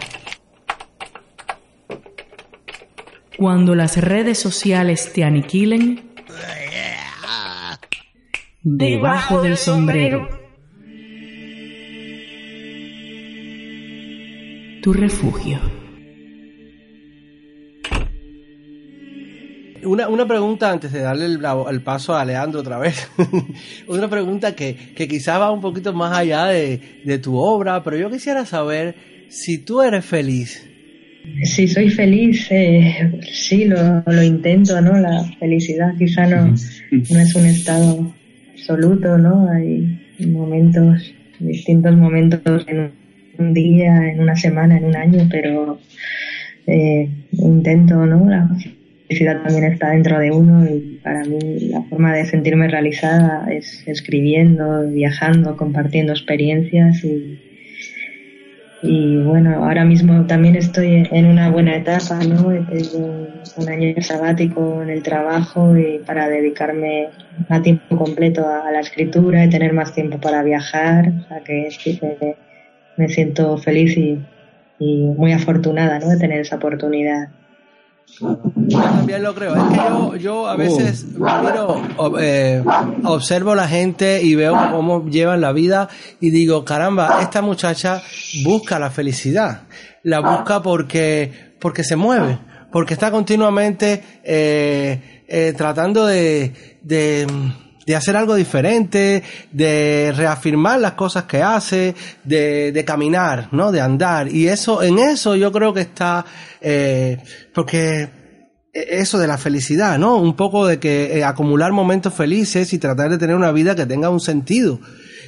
Cuando 3.38 3.74
las 3.74 3.98
redes 3.98 4.38
sociales 4.38 5.12
te 5.12 5.24
aniquilen. 5.24 6.14
Debajo 8.62 9.42
del 9.42 9.58
sombrero. 9.58 10.30
Tu 14.84 14.94
refugio. 14.94 15.83
Una, 20.14 20.28
pregunta 20.28 20.72
antes 20.72 20.92
de 20.92 21.00
darle 21.00 21.26
el, 21.26 21.40
el 21.72 21.82
paso 21.82 22.16
a 22.16 22.24
Leandro 22.24 22.60
otra 22.60 22.78
vez. 22.78 23.10
una 23.88 24.08
pregunta 24.08 24.56
que, 24.56 24.76
que 24.96 25.08
quizás 25.08 25.40
va 25.40 25.52
un 25.52 25.62
poquito 25.62 25.92
más 25.92 26.16
allá 26.16 26.46
de, 26.46 26.80
de 27.04 27.18
tu 27.18 27.36
obra, 27.36 27.84
pero 27.84 27.98
yo 27.98 28.12
quisiera 28.12 28.46
saber 28.46 28.96
si 29.30 29.58
tú 29.58 29.82
eres 29.82 30.06
feliz. 30.06 30.70
Si 31.44 31.68
soy 31.68 31.90
feliz, 31.90 32.48
eh, 32.52 33.12
sí, 33.32 33.66
lo, 33.66 34.04
lo 34.06 34.22
intento, 34.22 34.80
¿no? 34.82 35.00
La 35.00 35.24
felicidad 35.40 35.96
quizá 35.98 36.28
no, 36.28 36.48
no 36.48 37.20
es 37.20 37.36
un 37.36 37.46
estado 37.46 38.14
absoluto, 38.54 39.18
¿no? 39.18 39.50
Hay 39.50 40.00
momentos, 40.28 41.14
distintos 41.40 41.96
momentos 41.96 42.42
en 42.68 42.92
un 43.40 43.54
día, 43.54 44.12
en 44.12 44.20
una 44.20 44.36
semana, 44.36 44.78
en 44.78 44.86
un 44.86 44.96
año, 44.96 45.28
pero 45.32 45.80
eh, 46.68 47.10
intento, 47.32 48.06
¿no? 48.06 48.30
La 48.30 48.48
felicidad 49.14 49.44
también 49.44 49.72
está 49.72 49.90
dentro 49.92 50.20
de 50.20 50.32
uno 50.32 50.66
y 50.66 51.00
para 51.04 51.24
mí 51.24 51.40
la 51.70 51.82
forma 51.84 52.14
de 52.14 52.26
sentirme 52.26 52.68
realizada 52.68 53.48
es 53.52 53.84
escribiendo, 53.88 54.88
viajando, 54.90 55.56
compartiendo 55.56 56.14
experiencias 56.14 57.04
y, 58.86 59.18
bueno, 59.24 59.64
ahora 59.64 59.86
mismo 59.86 60.26
también 60.26 60.58
estoy 60.58 61.08
en 61.10 61.26
una 61.26 61.50
buena 61.50 61.78
etapa, 61.78 62.20
¿no? 62.26 62.48
Un 62.48 63.70
año 63.70 64.02
sabático 64.02 64.82
en 64.82 64.90
el 64.90 65.04
trabajo 65.04 65.78
y 65.78 66.00
para 66.06 66.28
dedicarme 66.28 67.08
a 67.48 67.62
tiempo 67.62 67.98
completo 67.98 68.46
a, 68.46 68.72
la 68.72 68.82
escritura 68.82 69.46
y 69.46 69.50
tener 69.50 69.72
más 69.72 69.94
tiempo 69.94 70.20
para 70.20 70.44
viajar, 70.44 71.08
o 71.08 71.28
sea 71.30 71.40
que 71.46 72.36
me 72.98 73.08
siento 73.08 73.58
feliz 73.58 73.96
y, 73.96 74.20
y 74.80 75.06
muy 75.06 75.32
afortunada, 75.32 76.00
¿no? 76.00 76.10
De 76.10 76.18
tener 76.18 76.42
esa 76.42 76.58
oportunidad. 76.58 77.30
Yo 78.20 78.80
también 78.80 79.24
lo 79.24 79.34
creo. 79.34 79.56
Es 79.56 79.64
que 79.64 79.76
yo, 79.76 80.16
yo 80.16 80.48
a 80.48 80.56
veces 80.56 81.06
miro, 81.16 81.82
eh, 82.20 82.64
observo 83.04 83.56
la 83.56 83.68
gente 83.68 84.22
y 84.22 84.36
veo 84.36 84.56
cómo 84.72 85.06
llevan 85.06 85.42
la 85.42 85.52
vida 85.52 85.90
y 86.20 86.30
digo, 86.30 86.64
caramba, 86.64 87.20
esta 87.22 87.42
muchacha 87.42 88.02
busca 88.44 88.80
la 88.80 88.92
felicidad. 88.92 89.64
La 90.04 90.20
busca 90.20 90.62
porque, 90.62 91.54
porque 91.60 91.84
se 91.84 91.96
mueve, 91.96 92.40
porque 92.72 92.94
está 92.94 93.10
continuamente 93.10 94.04
eh, 94.24 95.24
eh, 95.28 95.54
tratando 95.56 96.06
de, 96.06 96.78
de, 96.82 97.26
de 97.86 97.96
hacer 97.96 98.16
algo 98.16 98.36
diferente, 98.36 99.24
de 99.52 100.14
reafirmar 100.16 100.80
las 100.80 100.94
cosas 100.94 101.24
que 101.24 101.42
hace, 101.42 101.96
de, 102.24 102.72
de 102.72 102.86
caminar, 102.86 103.50
¿no? 103.52 103.72
De 103.72 103.82
andar. 103.82 104.28
Y 104.28 104.48
eso, 104.48 104.82
en 104.84 105.00
eso 105.00 105.36
yo 105.36 105.52
creo 105.52 105.74
que 105.74 105.82
está, 105.82 106.26
eh, 106.62 107.18
porque 107.54 108.10
eso 108.74 109.20
de 109.20 109.28
la 109.28 109.38
felicidad, 109.38 110.00
¿no? 110.00 110.18
Un 110.18 110.36
poco 110.36 110.66
de 110.66 110.80
que 110.80 111.20
eh, 111.20 111.24
acumular 111.24 111.72
momentos 111.72 112.14
felices 112.14 112.74
y 112.74 112.80
tratar 112.80 113.10
de 113.12 113.18
tener 113.18 113.36
una 113.36 113.52
vida 113.52 113.76
que 113.76 113.86
tenga 113.86 114.10
un 114.10 114.20
sentido. 114.20 114.80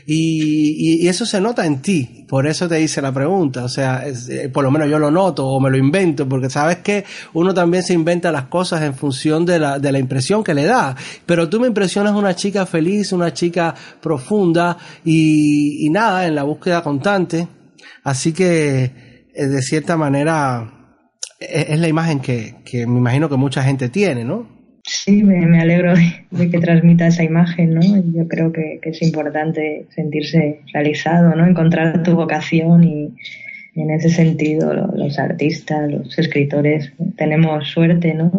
Y, 0.08 1.00
y- 1.02 1.06
y 1.06 1.08
eso 1.08 1.26
se 1.26 1.42
nota 1.42 1.66
en 1.66 1.82
ti, 1.82 2.26
por 2.28 2.46
eso 2.46 2.68
te 2.68 2.80
hice 2.80 3.02
la 3.02 3.12
pregunta, 3.12 3.64
o 3.64 3.70
sea, 3.70 4.04
eh, 4.08 4.50
por 4.54 4.64
lo 4.64 4.70
menos 4.70 4.88
yo 4.88 5.00
lo 5.00 5.10
noto 5.10 5.48
o 5.48 5.60
me 5.60 5.72
lo 5.72 5.78
invento, 5.78 6.30
porque 6.30 6.48
sabes 6.50 6.78
que 6.78 7.04
uno 7.34 7.56
también 7.56 7.82
se 7.82 7.94
inventa 7.94 8.32
las 8.32 8.46
cosas 8.46 8.84
en 8.84 8.94
función 8.94 9.46
de 9.48 9.58
la, 9.58 9.80
de 9.80 9.92
la 9.92 9.98
impresión 9.98 10.44
que 10.44 10.54
le 10.54 10.66
da, 10.66 10.96
pero 11.26 11.50
tú 11.50 11.60
me 11.60 11.66
impresionas 11.68 12.14
una 12.14 12.36
chica 12.36 12.68
feliz, 12.68 13.12
una 13.14 13.34
chica 13.34 13.74
profunda 14.00 14.78
y, 15.04 15.86
y 15.88 15.90
nada, 15.90 16.28
en 16.28 16.36
la 16.36 16.44
búsqueda 16.44 16.84
constante, 16.84 17.48
así 18.04 18.32
que 18.32 19.26
eh, 19.34 19.48
de 19.48 19.62
cierta 19.64 19.98
manera 19.98 20.72
es, 21.40 21.70
es 21.70 21.80
la 21.80 21.88
imagen 21.88 22.20
que, 22.20 22.58
que 22.64 22.86
me 22.86 23.00
imagino 23.00 23.28
que 23.28 23.38
mucha 23.38 23.64
gente 23.64 23.90
tiene, 23.90 24.24
¿no? 24.24 24.55
Sí, 24.88 25.24
me, 25.24 25.60
alegro 25.60 25.96
de, 25.96 26.50
que 26.52 26.60
transmita 26.60 27.08
esa 27.08 27.24
imagen, 27.24 27.74
¿no? 27.74 27.82
Yo 27.82 28.28
creo 28.28 28.52
que, 28.52 28.80
es 28.84 29.02
importante 29.02 29.88
sentirse 29.96 30.60
realizado, 30.74 31.34
¿no? 31.34 31.48
Encontrar 31.48 32.04
tu 32.04 32.16
vocación 32.16 32.84
y, 32.84 33.14
en 33.76 33.90
ese 33.90 34.10
sentido 34.10 34.74
lo- 34.74 34.96
los 34.96 35.18
artistas, 35.18 35.92
los 35.92 36.18
escritores 36.18 36.94
tenemos 37.18 37.68
suerte, 37.68 38.14
¿no? 38.14 38.32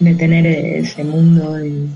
De, 0.00 0.14
tener 0.14 0.46
ese 0.46 1.02
mundo 1.02 1.64
y 1.64 1.88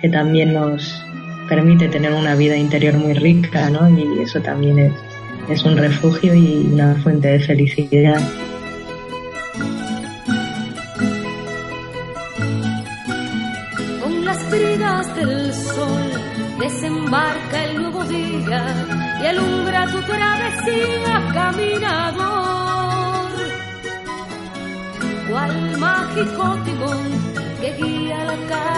que 0.00 0.08
también 0.08 0.52
nos 0.52 1.02
permite 1.48 1.88
tener 1.88 2.12
una 2.12 2.34
vida 2.36 2.56
interior 2.56 2.94
muy 2.98 3.14
rica, 3.14 3.70
¿no? 3.70 3.88
Y 3.98 4.22
eso 4.22 4.40
también 4.40 4.92
es 5.48 5.64
un 5.64 5.76
refugio 5.78 6.34
y 6.34 6.68
una 6.72 6.94
fuente 6.96 7.28
de 7.28 7.40
felicidad. 7.40 8.20
Bridas 14.50 15.14
del 15.14 15.54
sol 15.54 16.10
desembarca 16.58 17.64
el 17.64 17.76
nuevo 17.80 18.04
día 18.04 18.62
y 19.22 19.26
alumbra 19.26 19.86
tu 19.86 20.00
travesía, 20.02 21.30
caminador. 21.32 23.30
Cual 25.28 25.78
mágico 25.78 26.58
timón 26.64 27.10
que 27.60 27.72
guía 27.78 28.24
la 28.24 28.36
caravana 28.48 28.69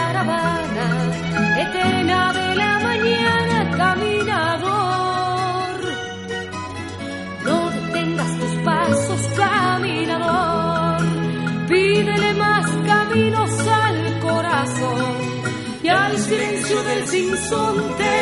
sinsonte 17.53 18.13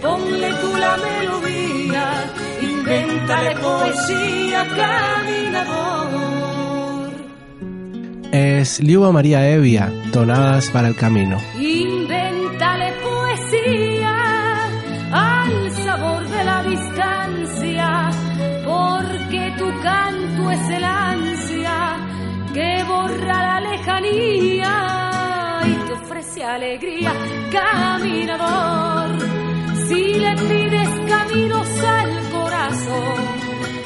ponle 0.00 0.50
tú 0.60 0.76
la 0.76 0.96
melodía, 0.96 2.32
invéntale 2.62 3.56
poesía, 3.56 4.66
caminador. 4.76 6.26
Es 8.32 8.80
Liuba 8.80 9.12
María 9.12 9.48
Evia, 9.48 9.92
Tonadas 10.12 10.70
para 10.70 10.88
el 10.88 10.96
Camino. 10.96 11.38
Invéntale 11.58 12.92
poesía 13.02 14.14
al 15.12 15.70
sabor 15.72 16.28
de 16.28 16.44
la 16.44 16.62
distancia, 16.62 18.10
porque 18.64 19.54
tu 19.58 19.80
canto 19.82 20.50
es 20.50 20.70
el 20.70 20.84
ansia 20.84 21.96
que 22.52 22.84
borra 22.84 23.42
la 23.48 23.60
lejanía 23.60 24.72
y 25.64 25.72
te 25.86 25.92
ofrece 25.92 26.44
alegría, 26.44 27.12
caminador. 27.50 28.75
Pides 30.36 30.88
caminos 31.08 31.68
al 31.80 32.30
corazón 32.30 33.36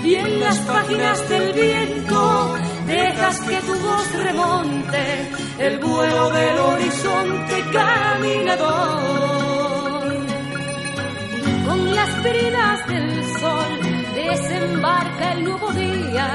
y 0.05 0.15
en 0.15 0.41
las 0.41 0.59
páginas 0.61 1.29
del 1.29 1.53
viento 1.53 2.55
dejas 2.87 3.41
que 3.41 3.57
tu 3.61 3.75
voz 3.75 4.13
remonte 4.25 5.31
el 5.59 5.79
vuelo 5.79 6.31
del 6.31 6.59
horizonte 6.59 7.65
caminador. 7.73 9.21
Con 11.67 11.95
las 11.95 12.23
bridas 12.23 12.89
del 12.89 13.25
sol 13.39 13.81
desembarca 14.15 15.33
el 15.33 15.45
nuevo 15.45 15.71
día 15.73 16.29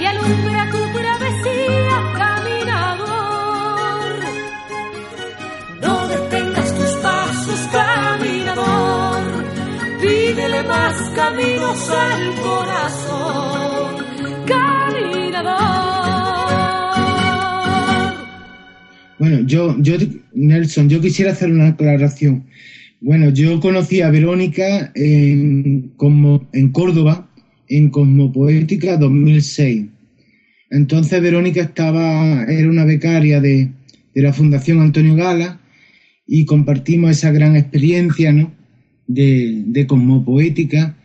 y 0.00 0.04
alumbra 0.04 0.70
tu 0.70 0.83
más 10.66 11.10
caminos 11.10 11.90
al 11.90 12.34
corazón 12.40 13.96
caminador. 14.46 15.54
Bueno, 19.18 19.40
yo, 19.46 19.76
yo, 19.78 19.96
Nelson, 20.32 20.88
yo 20.88 21.00
quisiera 21.00 21.32
hacer 21.32 21.50
una 21.50 21.68
aclaración. 21.68 22.44
Bueno, 23.00 23.30
yo 23.30 23.60
conocí 23.60 24.00
a 24.00 24.10
Verónica 24.10 24.90
en, 24.94 25.92
como, 25.96 26.48
en 26.52 26.70
Córdoba, 26.70 27.28
en 27.68 27.90
Cosmopoética 27.90 28.96
2006. 28.96 29.86
Entonces 30.70 31.20
Verónica 31.22 31.60
estaba, 31.60 32.44
era 32.44 32.68
una 32.68 32.84
becaria 32.84 33.40
de, 33.40 33.70
de 34.14 34.22
la 34.22 34.32
Fundación 34.32 34.80
Antonio 34.80 35.14
Gala 35.14 35.60
y 36.26 36.46
compartimos 36.46 37.10
esa 37.10 37.30
gran 37.30 37.56
experiencia, 37.56 38.32
¿no? 38.32 38.63
De, 39.06 39.62
de 39.66 39.86
Cosmopoética 39.86 40.96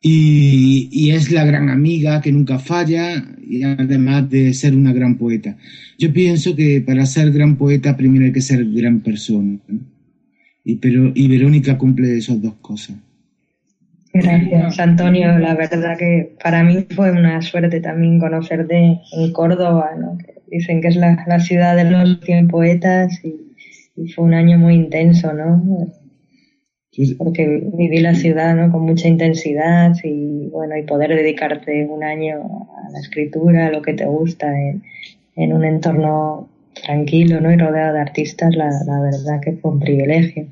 y, 0.00 0.88
y 0.90 1.10
es 1.10 1.30
la 1.30 1.44
gran 1.44 1.68
amiga 1.68 2.20
que 2.20 2.32
nunca 2.32 2.58
falla 2.58 3.24
y 3.46 3.62
además 3.62 4.30
de 4.30 4.54
ser 4.54 4.74
una 4.74 4.92
gran 4.92 5.16
poeta. 5.16 5.56
Yo 5.98 6.12
pienso 6.12 6.54
que 6.54 6.80
para 6.80 7.04
ser 7.06 7.30
gran 7.32 7.56
poeta 7.56 7.96
primero 7.96 8.24
hay 8.24 8.32
que 8.32 8.40
ser 8.40 8.64
gran 8.64 9.00
persona. 9.00 9.58
Y, 10.64 10.76
pero, 10.76 11.12
y 11.14 11.28
Verónica 11.28 11.76
cumple 11.76 12.16
esas 12.16 12.40
dos 12.40 12.54
cosas. 12.60 12.96
Gracias, 14.12 14.78
Antonio. 14.78 15.38
La 15.38 15.54
verdad 15.54 15.96
que 15.98 16.32
para 16.42 16.62
mí 16.62 16.86
fue 16.94 17.10
una 17.10 17.40
suerte 17.42 17.80
también 17.80 18.18
conocerte 18.18 18.98
en 19.12 19.32
Córdoba, 19.32 19.90
¿no? 19.98 20.18
Dicen 20.50 20.80
que 20.80 20.88
es 20.88 20.96
la, 20.96 21.24
la 21.26 21.40
ciudad 21.40 21.76
de 21.76 21.90
los 21.90 22.18
cien 22.24 22.48
poetas 22.48 23.20
y, 23.22 23.54
y 23.96 24.08
fue 24.08 24.24
un 24.24 24.34
año 24.34 24.58
muy 24.58 24.74
intenso, 24.74 25.32
¿no? 25.32 25.92
Porque 27.16 27.62
viví 27.74 28.00
la 28.00 28.14
ciudad, 28.14 28.56
¿no? 28.56 28.72
Con 28.72 28.82
mucha 28.82 29.06
intensidad 29.06 29.94
y 30.02 30.48
bueno, 30.50 30.76
y 30.76 30.82
poder 30.82 31.14
dedicarte 31.14 31.86
un 31.86 32.02
año 32.02 32.38
a 32.38 32.90
la 32.90 32.98
escritura, 32.98 33.66
a 33.66 33.70
lo 33.70 33.82
que 33.82 33.94
te 33.94 34.04
gusta 34.04 34.46
en, 34.48 34.82
en 35.36 35.52
un 35.52 35.64
entorno 35.64 36.48
tranquilo, 36.84 37.40
¿no? 37.40 37.52
Y 37.52 37.56
rodeado 37.56 37.94
de 37.94 38.00
artistas, 38.00 38.54
la, 38.56 38.68
la 38.86 39.00
verdad 39.00 39.40
que 39.40 39.52
fue 39.52 39.72
un 39.72 39.80
privilegio. 39.80 40.48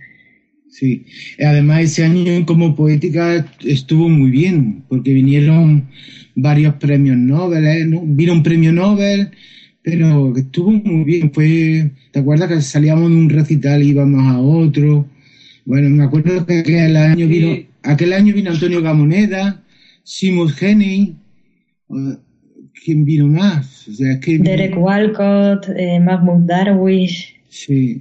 Sí, 0.69 1.07
además 1.43 1.85
ese 1.85 2.05
año 2.05 2.45
como 2.45 2.77
poética 2.77 3.45
estuvo 3.65 4.09
muy 4.09 4.31
bien, 4.31 4.85
porque 4.89 5.15
vinieron 5.15 5.89
varios 6.35 6.75
premios 6.75 7.17
Nobel, 7.17 7.67
¿eh? 7.67 7.87
¿no? 7.87 8.03
Vino 8.05 8.35
un 8.35 8.43
premio 8.43 8.73
Nobel, 8.73 9.31
pero 9.83 10.37
estuvo 10.37 10.71
muy 10.71 11.05
bien. 11.05 11.33
Fue, 11.33 11.91
¿te 12.13 12.21
acuerdas 12.21 12.49
que 12.49 12.61
salíamos 12.61 13.11
de 13.11 13.17
un 13.17 13.31
recital 13.31 13.83
y 13.83 13.89
íbamos 13.89 14.23
a 14.33 14.39
otro? 14.39 15.07
Bueno, 15.67 15.91
me 15.91 16.05
acuerdo 16.05 16.47
que 16.47 16.61
aquel 16.61 16.97
año 16.97 17.27
vino, 17.27 17.57
aquel 17.83 18.12
año 18.12 18.33
vino 18.33 18.51
Antonio 18.53 18.81
Gamoneda, 18.81 19.62
Simon 20.05 20.49
Heney, 20.61 21.17
eh, 21.91 22.17
¿quién 22.85 23.05
vino 23.05 23.27
más? 23.27 23.89
O 23.89 23.93
sea, 23.93 24.12
es 24.12 24.21
que 24.21 24.39
Derek 24.39 24.77
Walcott, 24.79 25.69
eh, 25.77 25.99
Mahmoud 26.01 26.47
Darwish. 26.47 27.35
Sí. 27.49 28.01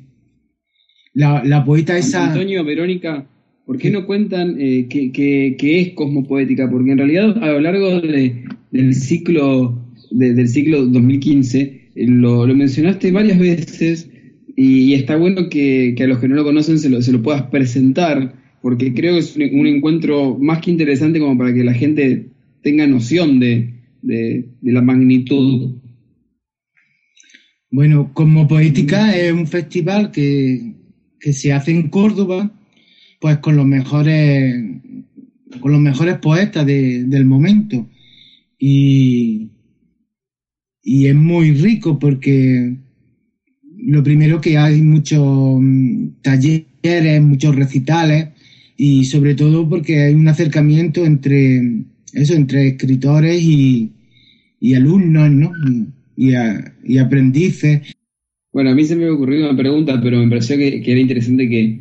La, 1.14 1.44
la 1.44 1.66
poeta 1.66 1.98
esa. 1.98 2.28
Antonio, 2.28 2.64
Verónica, 2.64 3.26
¿por 3.66 3.78
qué 3.80 3.90
no 3.90 4.06
cuentan 4.06 4.58
eh, 4.60 4.86
qué, 4.88 5.12
qué- 5.12 5.56
qué 5.58 5.82
es 5.82 5.90
Cosmopoética? 5.94 6.70
Porque 6.70 6.92
en 6.92 6.98
realidad 7.00 7.36
a 7.44 7.48
lo 7.48 7.62
largo 7.62 8.00
de- 8.02 8.44
del 8.72 8.94
ciclo 8.94 9.82
de- 10.12 10.34
del 10.34 10.48
ciclo 10.50 10.86
2015 10.86 11.90
eh, 11.96 12.06
lo, 12.08 12.46
lo 12.46 12.54
mencionaste 12.54 13.12
varias 13.12 13.40
veces 13.40 14.10
y, 14.56 14.94
está 14.94 15.16
bueno 15.16 15.50
que, 15.50 15.94
que 15.98 16.04
a 16.04 16.08
los 16.08 16.20
que 16.20 16.28
no 16.28 16.36
lo 16.36 16.44
conocen 16.44 16.80
se 16.80 16.90
lo, 16.90 17.02
se 17.02 17.12
lo 17.12 17.22
puedas 17.22 17.44
presentar 17.44 18.34
porque 18.66 18.96
creo 18.96 19.14
que 19.14 19.20
es 19.20 19.36
un, 19.36 19.68
encuentro 19.68 20.36
más 20.40 20.60
que 20.60 20.72
interesante 20.72 21.20
como 21.20 21.38
para 21.38 21.54
que 21.54 21.64
la 21.64 21.74
gente 21.74 22.30
tenga 22.64 22.88
noción 22.88 23.40
de, 23.40 23.76
de- 24.02 24.50
la 24.64 24.82
magnitud. 24.82 25.76
Bueno, 27.70 28.10
como 28.12 28.48
Poética 28.48 29.16
es 29.16 29.32
un 29.32 29.46
festival 29.46 30.10
que, 30.10 30.74
que 31.20 31.32
se 31.32 31.54
hace 31.54 31.70
en 31.70 31.90
Córdoba, 31.90 32.50
pues 33.20 33.38
con 33.38 33.56
los 33.56 33.68
mejores, 33.68 34.56
con 35.60 35.72
los 35.72 35.80
mejores 35.80 36.18
poetas 36.18 36.66
de- 36.66 37.04
del 37.04 37.24
momento. 37.24 37.86
Y, 38.58 39.50
y 40.82 41.06
es 41.06 41.14
muy 41.14 41.52
rico 41.52 42.00
porque 42.00 42.78
lo 43.86 44.04
primero 44.04 44.42
que 44.42 44.58
hay 44.58 44.82
muchos 44.82 45.58
mm, 45.62 46.08
talleres, 46.22 47.22
muchos 47.22 47.56
recitales 47.56 48.30
y 48.78 49.06
sobre 49.06 49.36
todo 49.36 49.68
porque 49.68 50.02
hay 50.04 50.14
un 50.14 50.28
acercamiento 50.28 51.06
entre 51.06 51.84
eso, 52.14 52.34
entre 52.34 52.68
escritores 52.70 53.42
y, 53.42 53.92
y 54.60 54.74
alumnos, 54.76 55.30
¿no? 55.32 55.52
Y, 56.18 56.34
a- 56.34 56.74
y 56.84 56.98
aprendices. 56.98 57.82
Bueno, 58.52 58.72
a 58.72 58.76
mí 58.76 58.86
se 58.86 58.96
me 58.96 59.10
ocurrido 59.10 59.50
una 59.50 59.58
pregunta, 59.58 60.00
pero 60.02 60.20
me 60.20 60.30
pareció 60.30 60.58
que, 60.58 60.82
era 60.86 61.00
interesante 61.00 61.50
que, 61.50 61.80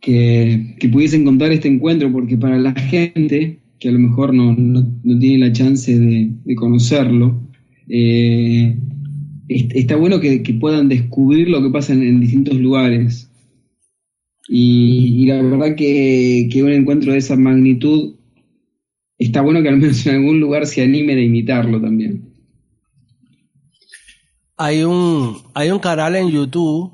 que, 0.00 0.76
que 0.78 0.88
pudiesen 0.88 1.24
contar 1.24 1.52
este 1.52 1.68
encuentro, 1.68 2.10
porque 2.12 2.36
para 2.36 2.58
la 2.58 2.72
gente 2.74 3.58
que 3.78 3.88
a 3.88 3.92
lo 3.92 3.98
mejor 3.98 4.34
no, 4.34 4.54
no, 4.54 4.86
no 5.02 5.18
tiene 5.18 5.46
la 5.46 5.52
chance 5.52 5.98
de, 5.98 6.30
de 6.44 6.54
conocerlo, 6.54 7.40
eh, 7.88 8.76
está 9.50 9.96
bueno 9.96 10.20
que, 10.20 10.42
que 10.42 10.54
puedan 10.54 10.88
descubrir 10.88 11.48
lo 11.48 11.62
que 11.62 11.70
pasa 11.70 11.92
en, 11.92 12.02
en 12.02 12.20
distintos 12.20 12.54
lugares. 12.54 13.26
Y, 14.48 15.22
y 15.22 15.26
la 15.26 15.42
verdad 15.42 15.76
que, 15.76 16.48
que 16.52 16.62
un 16.62 16.72
encuentro 16.72 17.12
de 17.12 17.18
esa 17.18 17.36
magnitud 17.36 18.16
está 19.18 19.42
bueno 19.42 19.62
que 19.62 19.68
al 19.68 19.76
menos 19.76 20.04
en 20.06 20.16
algún 20.16 20.40
lugar 20.40 20.66
se 20.66 20.82
animen 20.82 21.18
a 21.18 21.22
imitarlo 21.22 21.80
también. 21.80 22.32
Hay 24.56 24.82
un, 24.82 25.36
hay 25.54 25.70
un 25.70 25.78
canal 25.78 26.16
en 26.16 26.30
YouTube 26.30 26.92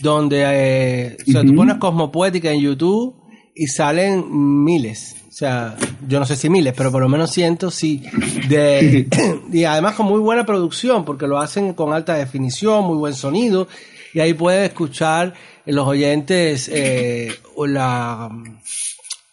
donde 0.00 0.42
eh, 0.46 1.16
o 1.26 1.30
sea, 1.30 1.42
tú 1.42 1.48
Ujú. 1.48 1.56
pones 1.56 1.76
Cosmopoética 1.76 2.52
en 2.52 2.60
YouTube 2.60 3.16
y 3.54 3.66
salen 3.66 4.24
miles. 4.64 5.16
O 5.28 5.32
sea, 5.32 5.76
yo 6.06 6.18
no 6.18 6.26
sé 6.26 6.36
si 6.36 6.48
miles, 6.48 6.74
pero 6.76 6.90
por 6.90 7.02
lo 7.02 7.08
menos 7.08 7.30
cientos 7.30 7.74
sí. 7.74 8.02
De, 8.48 9.06
y 9.52 9.64
además 9.64 9.94
con 9.94 10.06
muy 10.06 10.20
buena 10.20 10.44
producción, 10.44 11.04
porque 11.04 11.26
lo 11.26 11.38
hacen 11.38 11.74
con 11.74 11.92
alta 11.92 12.14
definición, 12.14 12.84
muy 12.84 12.96
buen 12.96 13.14
sonido. 13.14 13.68
Y 14.12 14.20
ahí 14.20 14.34
pueden 14.34 14.64
escuchar 14.64 15.34
los 15.66 15.86
oyentes 15.86 16.68
eh, 16.72 17.32
o 17.54 17.66
la, 17.66 18.30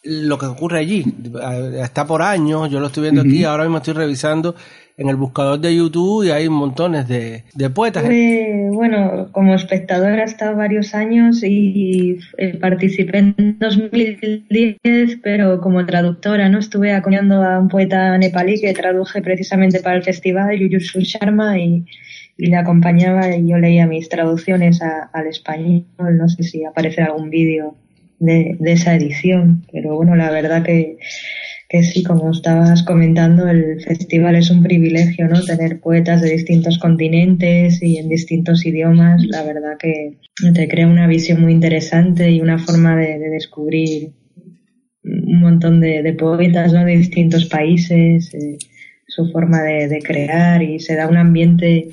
lo 0.04 0.38
que 0.38 0.46
ocurre 0.46 0.80
allí. 0.80 1.04
Está 1.82 2.06
por 2.06 2.22
años, 2.22 2.70
yo 2.70 2.80
lo 2.80 2.86
estoy 2.86 3.02
viendo 3.04 3.22
aquí, 3.22 3.44
ahora 3.44 3.64
mismo 3.64 3.78
estoy 3.78 3.94
revisando 3.94 4.54
en 4.98 5.08
el 5.08 5.16
buscador 5.16 5.58
de 5.60 5.74
YouTube 5.74 6.26
y 6.26 6.30
hay 6.30 6.48
montones 6.48 7.08
de, 7.08 7.44
de 7.54 7.70
poetas. 7.70 8.04
Bueno, 8.72 9.28
como 9.32 9.54
espectadora 9.54 10.22
he 10.22 10.24
estado 10.24 10.56
varios 10.56 10.94
años 10.94 11.42
y 11.44 12.18
eh, 12.36 12.56
participé 12.60 13.18
en 13.18 13.56
2010, 13.58 15.18
pero 15.22 15.60
como 15.60 15.84
traductora, 15.86 16.48
¿no? 16.48 16.58
Estuve 16.58 16.92
acompañando 16.92 17.42
a 17.42 17.58
un 17.60 17.68
poeta 17.68 18.16
nepalí 18.18 18.60
que 18.60 18.72
traduje 18.74 19.22
precisamente 19.22 19.80
para 19.80 19.96
el 19.96 20.02
festival, 20.02 20.58
Yuyusul 20.58 21.02
Sharma, 21.04 21.58
y, 21.58 21.84
y 22.36 22.46
le 22.46 22.56
acompañaba 22.56 23.34
y 23.36 23.48
yo 23.48 23.56
leía 23.58 23.86
mis 23.86 24.08
traducciones 24.08 24.82
a- 24.82 25.10
al 25.12 25.26
español. 25.28 25.84
No 25.98 26.28
sé 26.28 26.42
si 26.42 26.64
aparece 26.64 27.02
algún 27.02 27.30
vídeo 27.30 27.74
de, 28.18 28.56
de 28.58 28.72
esa 28.72 28.94
edición, 28.94 29.64
pero 29.72 29.96
bueno, 29.96 30.16
la 30.16 30.30
verdad 30.30 30.62
que 30.64 30.98
que 31.68 31.82
sí, 31.82 32.02
como 32.02 32.30
estabas 32.30 32.82
comentando, 32.82 33.46
el 33.46 33.80
festival 33.82 34.36
es 34.36 34.50
un 34.50 34.62
privilegio, 34.62 35.28
¿no? 35.28 35.42
Tener 35.42 35.80
poetas 35.80 36.22
de 36.22 36.30
distintos 36.30 36.78
continentes 36.78 37.82
y 37.82 37.98
en 37.98 38.08
distintos 38.08 38.64
idiomas. 38.64 39.22
La 39.26 39.42
verdad 39.42 39.76
que 39.78 40.18
te 40.54 40.68
crea 40.68 40.86
una 40.86 41.06
visión 41.06 41.42
muy 41.42 41.52
interesante 41.52 42.30
y 42.30 42.40
una 42.40 42.58
forma 42.58 42.96
de, 42.96 43.18
de 43.18 43.28
descubrir 43.28 44.12
un 45.04 45.40
montón 45.40 45.80
de, 45.80 46.12
poetas, 46.18 46.72
¿no? 46.72 46.84
De 46.84 46.96
distintos 46.96 47.46
países, 47.46 48.32
eh, 48.34 48.58
su 49.06 49.30
forma 49.30 49.62
de, 49.62 50.00
crear 50.02 50.62
y 50.62 50.80
se 50.80 50.96
da 50.96 51.08
un 51.08 51.16
ambiente, 51.16 51.88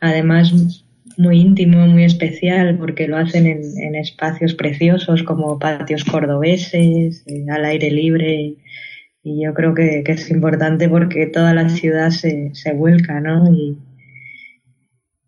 además, 0.00 0.84
muy 1.16 1.40
íntimo, 1.40 1.86
muy 1.86 2.04
especial, 2.04 2.76
porque 2.78 3.08
lo 3.08 3.16
hacen 3.16 3.46
en, 3.46 3.62
en 3.78 3.94
espacios 3.94 4.54
preciosos 4.54 5.22
como 5.22 5.58
patios 5.58 6.04
cordobeses, 6.04 7.24
eh, 7.26 7.46
al 7.50 7.64
aire 7.64 7.90
libre. 7.90 8.54
Y 9.28 9.42
yo 9.42 9.54
creo 9.54 9.74
que, 9.74 10.04
que 10.04 10.12
es 10.12 10.30
importante 10.30 10.88
porque 10.88 11.26
toda 11.26 11.52
la 11.52 11.68
ciudad 11.68 12.10
se, 12.10 12.54
se 12.54 12.72
vuelca, 12.74 13.20
¿no? 13.20 13.52
Y 13.52 13.76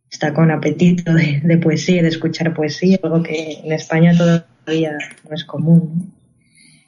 está 0.09 0.33
con 0.33 0.53
apetito 0.53 1.13
de, 1.13 1.41
de 1.43 1.59
poesía, 1.59 2.01
de 2.03 2.09
escuchar 2.09 2.55
poesía, 2.55 3.01
algo 3.03 3.25
que 3.25 3.59
en 3.65 3.73
España 3.73 4.17
todavía 4.17 4.97
no 5.29 5.35
es 5.35 5.43
común. 5.43 6.13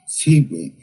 Sí, 0.07 0.73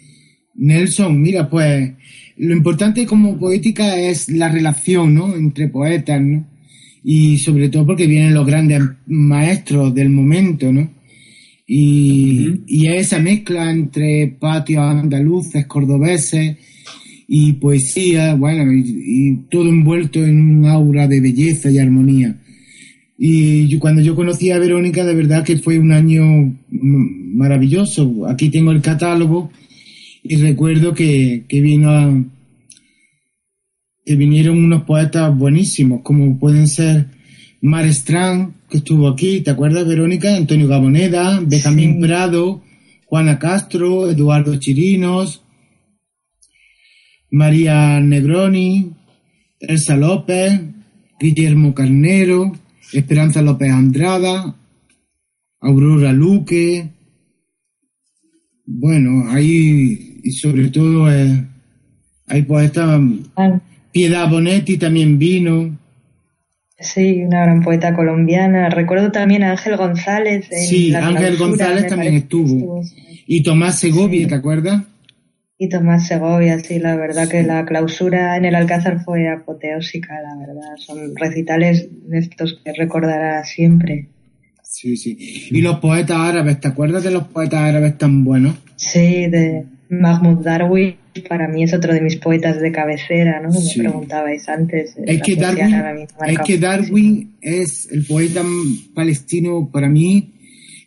Nelson, 0.54 1.18
mira, 1.18 1.48
pues 1.48 1.92
lo 2.36 2.52
importante 2.52 3.06
como 3.06 3.38
poética 3.38 3.96
es 3.96 4.28
la 4.28 4.50
relación, 4.50 5.14
¿no? 5.14 5.34
Entre 5.34 5.68
poetas, 5.68 6.20
¿no? 6.20 6.46
Y 7.02 7.38
sobre 7.38 7.70
todo 7.70 7.86
porque 7.86 8.06
vienen 8.06 8.34
los 8.34 8.46
grandes 8.46 8.82
maestros 9.06 9.94
del 9.94 10.10
momento, 10.10 10.70
¿no? 10.70 10.90
Y, 11.70 12.62
y 12.66 12.86
esa 12.86 13.18
mezcla 13.18 13.70
entre 13.70 14.26
patios 14.40 14.80
andaluces, 14.82 15.66
cordobeses 15.66 16.56
y 17.28 17.52
poesía, 17.54 18.34
bueno, 18.34 18.72
y, 18.72 18.84
y 19.04 19.36
todo 19.50 19.68
envuelto 19.68 20.24
en 20.24 20.40
un 20.40 20.64
aura 20.64 21.06
de 21.06 21.20
belleza 21.20 21.70
y 21.70 21.78
armonía. 21.78 22.40
Y 23.18 23.66
yo- 23.68 23.80
cuando 23.80 24.00
yo 24.00 24.16
conocí 24.16 24.50
a 24.50 24.58
Verónica, 24.58 25.04
de 25.04 25.14
verdad 25.14 25.44
que 25.44 25.58
fue 25.58 25.78
un 25.78 25.92
año 25.92 26.56
maravilloso. 26.70 28.26
Aquí 28.26 28.48
tengo 28.48 28.72
el 28.72 28.80
catálogo 28.80 29.50
y 30.22 30.36
recuerdo 30.36 30.94
que, 30.94 31.44
que 31.48 31.60
vino 31.60 31.90
a- 31.90 32.24
que 34.06 34.16
vinieron 34.16 34.64
unos 34.64 34.84
poetas 34.84 35.36
buenísimos, 35.36 36.00
como 36.02 36.38
pueden 36.38 36.66
ser 36.66 37.08
Mar 37.60 37.84
Strand, 37.86 38.54
que 38.68 38.78
estuvo 38.78 39.08
aquí, 39.08 39.40
¿te 39.40 39.50
acuerdas, 39.50 39.86
Verónica? 39.86 40.34
Antonio 40.34 40.68
Gaboneda, 40.68 41.40
Benjamín 41.40 42.00
Prado, 42.00 42.62
Juana 43.06 43.38
Castro, 43.38 44.10
Eduardo 44.10 44.56
Chirinos, 44.56 45.42
María 47.30 48.00
Negroni, 48.00 48.92
Elsa 49.60 49.96
López, 49.96 50.60
Guillermo 51.18 51.74
Carnero, 51.74 52.52
Esperanza 52.92 53.42
López 53.42 53.70
Andrada, 53.70 54.54
Aurora 55.60 56.12
Luque. 56.12 56.90
Bueno, 58.66 59.30
hay, 59.30 60.20
y 60.22 60.30
sobre 60.32 60.68
todo, 60.68 61.10
eh, 61.10 61.46
hay 62.26 62.42
poetas. 62.42 63.00
Piedad 63.90 64.30
Bonetti 64.30 64.76
también 64.76 65.18
vino. 65.18 65.78
Sí, 66.80 67.24
una 67.24 67.42
gran 67.42 67.62
poeta 67.62 67.94
colombiana. 67.94 68.70
Recuerdo 68.70 69.10
también 69.10 69.42
a 69.42 69.50
Ángel 69.52 69.76
González. 69.76 70.46
Sí, 70.50 70.90
la 70.90 71.06
Ángel 71.06 71.36
clausura, 71.36 71.48
González 71.48 71.86
también 71.88 72.14
estuvo. 72.14 72.82
Y 73.26 73.42
Tomás 73.42 73.80
Segovia, 73.80 74.28
¿te 74.28 74.36
acuerdas? 74.36 74.82
Y 75.58 75.68
Tomás 75.68 76.06
Segovia, 76.06 76.56
sí, 76.60 76.78
la 76.78 76.94
verdad 76.94 77.28
que 77.28 77.42
la 77.42 77.64
clausura 77.64 78.36
en 78.36 78.44
el 78.44 78.54
Alcázar 78.54 79.02
fue 79.02 79.28
apoteósica, 79.28 80.14
la 80.22 80.36
verdad. 80.36 80.76
Son 80.76 81.16
recitales 81.16 81.88
de 82.08 82.18
estos 82.18 82.60
que 82.64 82.72
recordará 82.72 83.42
siempre. 83.44 84.06
Sí, 84.62 84.96
sí. 84.96 85.16
Y 85.50 85.60
los 85.60 85.80
poetas 85.80 86.16
árabes, 86.16 86.60
¿te 86.60 86.68
acuerdas 86.68 87.02
de 87.02 87.10
los 87.10 87.26
poetas 87.26 87.60
árabes 87.60 87.98
tan 87.98 88.22
buenos? 88.22 88.54
Sí, 88.76 89.26
de 89.26 89.64
Mahmoud 89.88 90.44
Darwish, 90.44 90.94
para 91.20 91.48
mí 91.48 91.64
es 91.64 91.74
otro 91.74 91.92
de 91.92 92.00
mis 92.00 92.16
poetas 92.16 92.60
de 92.60 92.72
cabecera, 92.72 93.40
¿no? 93.40 93.52
Sí. 93.52 93.78
Me 93.80 93.88
preguntabais 93.88 94.48
antes. 94.48 94.94
Es 95.04 95.20
Darwin, 95.38 96.06
que 96.44 96.58
Darwin 96.58 97.36
es 97.40 97.88
el 97.90 98.04
poeta 98.04 98.42
palestino 98.94 99.70
para 99.72 99.88
mí 99.88 100.34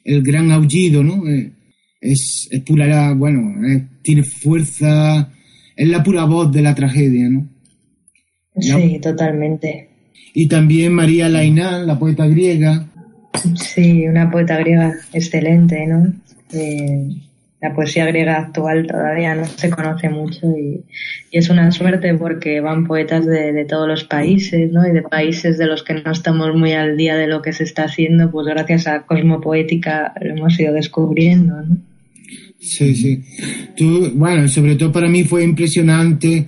el 0.03 0.21
gran 0.23 0.51
aullido, 0.51 1.03
¿no? 1.03 1.27
Eh, 1.27 1.51
Es, 2.01 2.47
es 2.49 2.61
pura, 2.61 3.13
bueno, 3.13 3.63
eh, 3.67 3.87
tiene 4.01 4.23
fuerza, 4.23 5.29
es 5.75 5.87
la 5.87 6.01
pura 6.01 6.25
voz 6.25 6.51
de 6.51 6.63
la 6.63 6.73
tragedia, 6.73 7.29
¿no? 7.29 7.47
Sí, 8.59 8.99
totalmente. 8.99 9.87
Y 10.33 10.47
también 10.47 10.93
María 10.93 11.29
Lainán, 11.29 11.85
la 11.85 11.99
poeta 11.99 12.25
griega. 12.25 12.87
Sí, 13.55 14.07
una 14.07 14.31
poeta 14.31 14.57
griega 14.57 14.95
excelente, 15.13 15.85
¿no? 15.85 16.11
Eh, 16.53 17.07
la 17.61 17.73
poesía 17.75 18.05
griega 18.07 18.37
actual 18.37 18.87
todavía 18.87 19.35
no 19.35 19.45
se 19.45 19.69
conoce 19.69 20.09
mucho 20.09 20.47
y, 20.57 20.83
y 21.29 21.37
es 21.37 21.49
una 21.49 21.71
suerte 21.71 22.15
porque 22.15 22.59
van 22.59 22.87
poetas 22.87 23.25
de, 23.25 23.53
de 23.53 23.65
todos 23.65 23.87
los 23.87 24.03
países, 24.03 24.71
¿no? 24.71 24.87
Y 24.87 24.91
de 24.91 25.03
países 25.03 25.59
de 25.59 25.67
los 25.67 25.83
que 25.83 25.93
no 25.93 26.11
estamos 26.11 26.55
muy 26.55 26.73
al 26.73 26.97
día 26.97 27.15
de 27.15 27.27
lo 27.27 27.43
que 27.43 27.53
se 27.53 27.63
está 27.63 27.83
haciendo, 27.83 28.31
pues 28.31 28.47
gracias 28.47 28.87
a 28.87 29.05
Cosmopoética 29.05 30.13
lo 30.21 30.31
hemos 30.31 30.59
ido 30.59 30.73
descubriendo, 30.73 31.61
¿no? 31.61 31.77
Sí, 32.59 32.95
sí. 32.95 33.23
Tú, 33.75 34.11
bueno, 34.15 34.47
sobre 34.47 34.75
todo 34.75 34.91
para 34.91 35.07
mí 35.07 35.23
fue 35.23 35.43
impresionante 35.43 36.47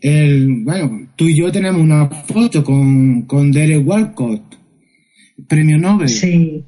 el, 0.00 0.62
bueno, 0.64 1.08
tú 1.16 1.26
y 1.26 1.38
yo 1.38 1.50
tenemos 1.52 1.80
una 1.80 2.06
foto 2.06 2.64
con, 2.64 3.22
con 3.22 3.50
Derek 3.50 3.86
Walcott, 3.86 4.56
premio 5.46 5.78
Nobel. 5.78 6.08
Sí, 6.08 6.64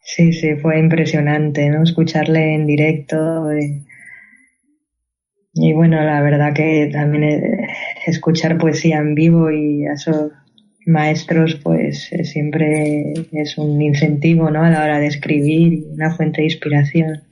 sí, 0.00 0.32
sí, 0.32 0.56
fue 0.56 0.78
impresionante, 0.78 1.68
¿no? 1.70 1.82
Escucharle 1.82 2.54
en 2.54 2.66
directo. 2.66 3.50
eh. 3.50 3.82
Y 5.54 5.72
bueno, 5.72 6.02
la 6.02 6.20
verdad 6.22 6.52
que 6.54 6.88
también 6.92 7.24
eh, 7.24 7.68
escuchar 8.06 8.58
poesía 8.58 8.98
en 8.98 9.14
vivo 9.14 9.50
y 9.50 9.86
a 9.86 9.94
esos 9.94 10.32
maestros, 10.86 11.56
pues 11.62 12.12
eh, 12.12 12.24
siempre 12.24 13.12
es 13.32 13.58
un 13.58 13.80
incentivo, 13.82 14.50
¿no? 14.50 14.62
A 14.62 14.70
la 14.70 14.82
hora 14.84 14.98
de 14.98 15.06
escribir 15.06 15.72
y 15.72 15.84
una 15.92 16.10
fuente 16.14 16.40
de 16.40 16.46
inspiración. 16.46 17.22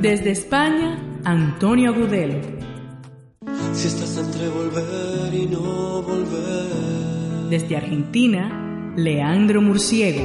Desde 0.00 0.30
España, 0.32 0.98
Antonio 1.24 1.90
Agudelo. 1.90 2.40
Si 3.72 3.86
estás 3.86 4.18
entre 4.18 4.48
volver 4.48 5.32
y 5.32 5.46
no 5.46 6.02
volver. 6.02 6.31
Desde 7.52 7.76
Argentina, 7.76 8.94
Leandro 8.96 9.60
Murciego. 9.60 10.24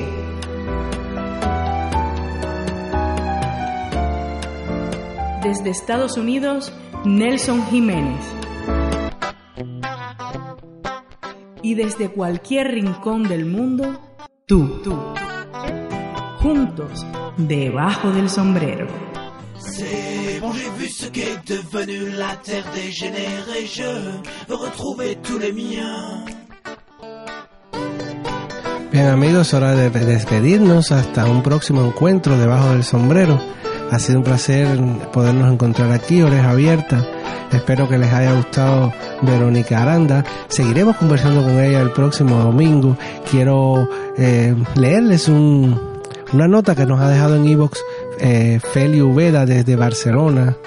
Desde 5.43 5.69
Estados 5.69 6.15
Unidos, 6.15 6.71
Nelson 7.03 7.65
Jiménez. 7.69 8.23
Y 11.61 11.75
desde 11.75 12.07
cualquier 12.07 12.67
rincón 12.67 13.23
del 13.23 13.45
mundo, 13.45 13.99
tú, 14.45 14.79
tú. 14.81 14.97
Juntos, 16.37 17.05
debajo 17.35 18.09
del 18.11 18.29
sombrero. 18.29 18.87
C'est 19.59 20.39
bon, 20.39 20.53
j'ai 20.53 20.69
vu 20.79 20.87
ce 20.87 21.11
qu'est 21.11 21.43
devenu 21.45 22.09
la 22.11 22.37
terre 22.37 22.71
dégénérée. 22.73 23.65
Je 23.65 23.83
veux 24.47 24.55
retrouver 24.55 25.17
tous 25.21 25.37
les 25.37 25.51
miens. 25.51 26.23
Bien 28.97 29.09
amigos, 29.09 29.53
hora 29.53 29.75
de 29.75 29.91
despedirnos 29.91 30.91
hasta 30.91 31.27
un 31.27 31.43
próximo 31.43 31.85
encuentro 31.85 32.35
debajo 32.35 32.71
del 32.71 32.83
sombrero. 32.83 33.39
Ha 33.91 33.99
sido 33.99 34.17
un 34.17 34.23
placer 34.23 34.67
podernos 35.13 35.53
encontrar 35.53 35.91
aquí, 35.91 36.23
oreja 36.23 36.49
abierta. 36.49 37.05
Espero 37.51 37.87
que 37.87 37.99
les 37.99 38.11
haya 38.11 38.33
gustado 38.33 38.91
Verónica 39.21 39.83
Aranda. 39.83 40.25
Seguiremos 40.47 40.95
conversando 40.95 41.43
con 41.43 41.59
ella 41.59 41.79
el 41.81 41.91
próximo 41.91 42.39
domingo. 42.39 42.97
Quiero 43.29 43.87
eh, 44.17 44.55
leerles 44.73 45.27
un, 45.27 45.79
una 46.33 46.47
nota 46.47 46.73
que 46.73 46.87
nos 46.87 46.99
ha 46.99 47.07
dejado 47.07 47.35
en 47.35 47.47
Evox 47.47 47.79
eh, 48.19 48.59
Feli 48.73 48.99
Ubeda 48.99 49.45
desde 49.45 49.75
Barcelona. 49.75 50.57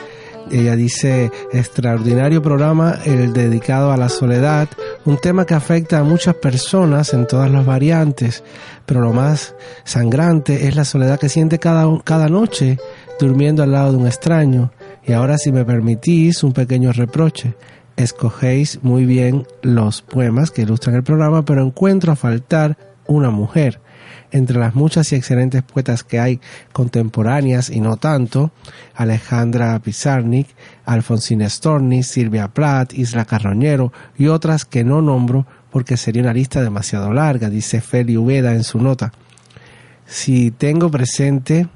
Ella 0.53 0.77
dice, 0.77 1.31
extraordinario 1.53 2.43
programa, 2.43 2.99
el 3.05 3.33
dedicado 3.33 3.93
a 3.93 3.97
la 3.97 4.09
soledad, 4.09 4.69
un 5.05 5.17
tema 5.19 5.47
que 5.47 5.55
afecta 5.55 5.99
a 5.99 6.05
muchas 6.05 6.35
personas 6.35 7.15
en 7.15 7.27
todas 7.27 7.51
las 7.51 7.65
variantes, 7.65 8.43
pero 8.87 9.01
lo 9.01 9.13
más 9.13 9.55
sangrante 9.85 10.69
es 10.69 10.77
la 10.77 10.85
soledad 10.85 11.19
que 11.19 11.29
siente 11.29 11.59
cada, 11.59 11.87
cada 12.05 12.29
noche 12.29 12.79
durmiendo 13.19 13.63
al 13.63 13.73
lado 13.73 13.93
de 13.93 13.99
un 13.99 14.07
extraño. 14.07 14.73
Y 15.07 15.13
ahora 15.13 15.39
si 15.39 15.53
me 15.53 15.65
permitís 15.65 16.43
un 16.43 16.53
pequeño 16.53 16.93
reproche, 16.93 17.55
escogéis 17.97 18.81
muy 18.83 19.05
bien 19.05 19.47
los 19.63 20.03
poemas 20.03 20.51
que 20.51 20.63
ilustran 20.63 20.97
el 20.97 21.03
programa, 21.03 21.45
pero 21.45 21.65
encuentro 21.65 22.13
a 22.13 22.17
faltar 22.17 22.77
una 23.07 23.31
mujer 23.31 23.81
entre 24.33 24.59
las 24.59 24.75
muchas 24.75 25.13
y 25.13 25.17
excelentes 25.17 25.63
poetas 25.63 26.05
que 26.05 26.21
hay 26.21 26.41
contemporáneas 26.73 27.71
y 27.71 27.81
no 27.81 27.97
tanto, 27.97 28.53
Alejandra 28.95 29.79
Pizarnik, 29.79 30.49
Alfonsina 30.85 31.49
Storni, 31.49 32.03
Silvia 32.03 32.49
Plath, 32.49 32.95
Isla 32.95 33.25
Carroñero 33.25 33.93
y 34.17 34.29
otras 34.29 34.65
que 34.65 34.85
no 34.85 35.03
nombro 35.03 35.47
porque 35.71 35.97
sería 35.97 36.23
una 36.23 36.33
lista 36.33 36.63
demasiado 36.63 37.13
larga, 37.13 37.49
dice 37.49 37.81
Feli 37.81 38.17
Ubeda 38.17 38.55
en 38.55 38.65
su 38.65 38.81
nota. 38.81 39.13
Si 40.07 40.51
tengo 40.51 40.91
presente 40.91 41.69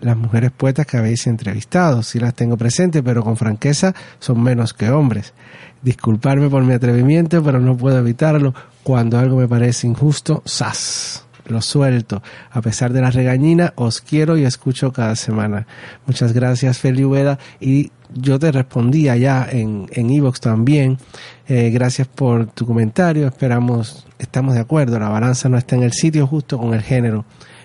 las 0.00 0.16
mujeres 0.16 0.50
poetas 0.50 0.86
que 0.86 0.96
habéis 0.96 1.26
entrevistado, 1.26 2.02
sí 2.02 2.18
las 2.20 2.34
tengo 2.34 2.56
presente, 2.56 3.02
pero 3.02 3.24
con 3.24 3.36
franqueza 3.36 3.94
son 4.20 4.42
menos 4.42 4.74
que 4.74 4.90
hombres. 4.90 5.32
Disculparme 5.82 6.48
por 6.48 6.62
mi 6.64 6.74
atrevimiento, 6.74 7.42
pero 7.42 7.60
no 7.60 7.76
puedo 7.76 7.98
evitarlo. 7.98 8.54
Cuando 8.82 9.18
algo 9.18 9.36
me 9.36 9.48
parece 9.48 9.86
injusto, 9.86 10.42
¡zas! 10.46 11.27
Lo 11.50 11.60
suelto. 11.60 12.22
A 12.50 12.60
pesar 12.62 12.92
de 12.92 13.00
la 13.00 13.10
regañina, 13.10 13.72
os 13.76 14.00
quiero 14.00 14.36
y 14.36 14.44
escucho 14.44 14.92
cada 14.92 15.16
semana. 15.16 15.66
Muchas 16.06 16.32
gracias, 16.32 16.78
Feli 16.78 17.04
Ubeda. 17.04 17.38
Y 17.60 17.90
yo 18.14 18.38
te 18.38 18.52
respondí 18.52 19.08
allá 19.08 19.46
en 19.50 19.78
en 19.92 20.10
Evox 20.10 20.40
también. 20.40 20.98
Eh, 21.46 21.70
gracias 21.70 22.08
por 22.08 22.46
tu 22.46 22.66
comentario. 22.66 23.26
Esperamos, 23.26 24.06
estamos 24.18 24.54
de 24.54 24.60
acuerdo. 24.60 24.98
La 24.98 25.08
balanza 25.08 25.48
no 25.48 25.58
está 25.58 25.76
en 25.76 25.82
el 25.82 25.92
sitio 25.92 26.26
justo 26.26 26.58
con 26.58 26.74
el 26.74 26.82
género. 26.82 27.24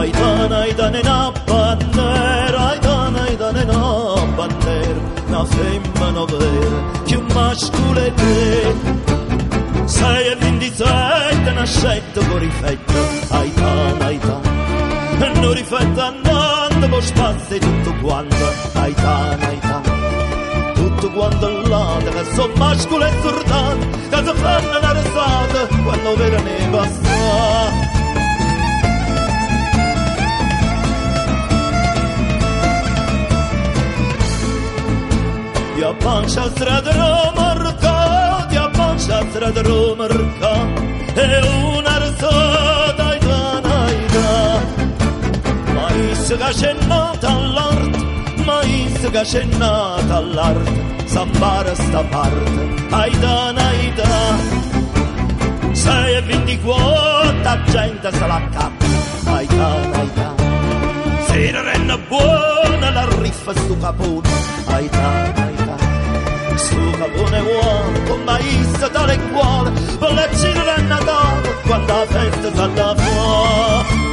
ايدانا 0.00 0.64
ايدانا 0.64 1.02
نابانير 1.02 2.70
ايدانا 2.70 3.28
ايدانا 3.28 3.64
نابانير 3.64 4.96
نافيم 5.30 5.82
منو 6.00 6.24
غير 6.24 6.72
كم 7.08 7.26
مشغول 7.26 8.10
بيه 8.18 8.74
ساير 9.86 10.38
من 10.42 10.58
دي 10.58 10.70
زيت 10.70 11.48
انا 11.48 11.64
شايت 11.64 12.18
بوري 12.30 12.50
فايتا 12.50 13.40
ايدانا 13.40 14.08
ايدانا 14.08 14.58
non 15.48 15.52
rifletta 15.52 16.06
andando, 16.06 16.88
poi 16.88 17.02
spazza 17.02 17.56
tutto 17.58 17.94
quanto, 18.02 18.52
ai 18.74 18.94
tanai 18.94 19.57
quando 21.18 21.62
l'altra 21.66 22.24
sono 22.36 22.54
mascolo 22.54 23.04
e 23.04 23.10
sordato 23.20 23.86
da 24.08 24.24
se 24.24 24.34
fanno 24.34 24.78
la 24.78 24.92
risata 24.92 25.66
quando 25.82 26.16
vera 26.16 26.40
ne 26.42 26.68
passa 26.70 27.86
Ja 35.78 35.92
pan 35.94 36.28
shastra 36.28 36.80
dromërka, 36.86 37.96
ja 38.50 38.68
pan 38.76 38.98
shastra 38.98 39.50
dromërka, 39.54 40.52
e 41.14 41.28
unë 41.38 41.92
arsot 41.94 42.98
ajka 43.06 43.40
najka. 43.68 44.26
Ma 45.70 45.86
i 45.94 46.10
së 46.26 46.42
ka 46.42 46.50
shenë 46.58 46.88
mais 48.68 49.10
che 49.10 49.20
c'è 49.22 49.44
nata 49.44 50.16
all'arte 50.16 50.72
sambara 51.06 51.74
sta 51.74 52.02
parte 52.04 52.86
aida 52.90 53.52
naida. 53.52 54.08
Sei 55.72 56.16
e 56.16 56.22
ventiquattro 56.22 57.64
gente 57.72 58.10
se 58.12 58.26
la 58.26 58.40
cappa 58.50 58.86
aida 59.36 59.68
naida 59.92 60.34
se 61.26 61.50
non 61.50 61.68
è 61.68 61.98
buona 62.08 62.90
la 62.90 63.06
riffa 63.20 63.52
sto 63.54 63.76
capone. 63.78 64.28
Aida 64.66 65.32
naida 65.36 65.76
sto 66.54 66.90
capone 66.98 67.40
buono 67.42 68.02
con 68.06 68.20
mais 68.24 68.90
tale 68.92 69.14
e 69.14 69.20
quale. 69.32 69.70
Per 69.98 70.12
la 70.12 70.28
cena 70.40 70.62
del 70.70 70.84
Natale 70.84 71.48
quando 71.66 71.92
la 71.92 72.06
festa 72.06 72.48
sta 72.50 72.66
da 72.66 72.94
fuori 72.96 74.07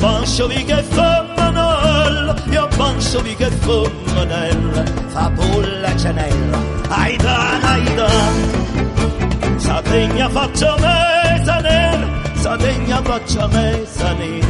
Pansovi 0.00 0.64
che 0.64 0.82
femminella, 0.82 2.34
io 2.50 2.68
pansovi 2.74 3.36
che 3.36 3.50
femminella, 3.50 4.82
fa 5.08 5.28
bolla 5.28 5.94
cenella, 5.94 6.58
aidan, 6.88 7.62
aidan. 7.62 9.58
Sategna 9.58 10.28
faccia 10.30 10.74
me 10.78 11.60
nera, 11.60 12.08
sategna 12.32 13.02
faccia 13.02 13.46
mesa 13.48 14.12
nera, 14.14 14.46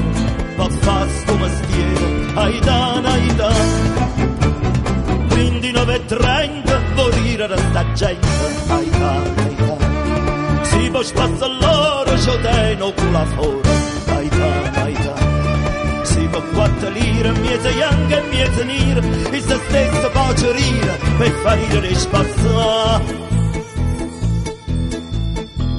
va 0.57 0.69
fa 0.69 1.09
sto 1.09 1.37
mestiere, 1.37 2.33
aidan, 2.35 3.07
aidan. 3.07 4.09
29.30, 5.31 6.95
morire 6.95 7.47
da 7.49 7.57
sta 7.57 7.93
gente, 7.95 8.29
ai 8.69 8.79
aidan, 8.79 9.35
aidan. 9.39 10.63
Si 10.63 10.91
può 10.91 11.03
spazzare 11.03 11.53
l'oro, 11.61 12.13
c'ho 12.13 12.39
te, 12.41 12.77
no 12.79 12.93
culla 12.93 13.25
fuori 13.35 14.00
squattolire, 16.61 17.33
miete 17.41 17.71
young 17.71 18.11
e 18.13 18.21
miete 18.29 18.65
nir, 18.65 18.97
il 19.33 19.43
se 19.43 19.59
stesso 19.67 20.11
voce 20.13 20.53
rire 20.53 20.99
per 21.17 21.33
far 21.43 21.59
ridere 21.59 21.95
spazzare. 21.95 23.29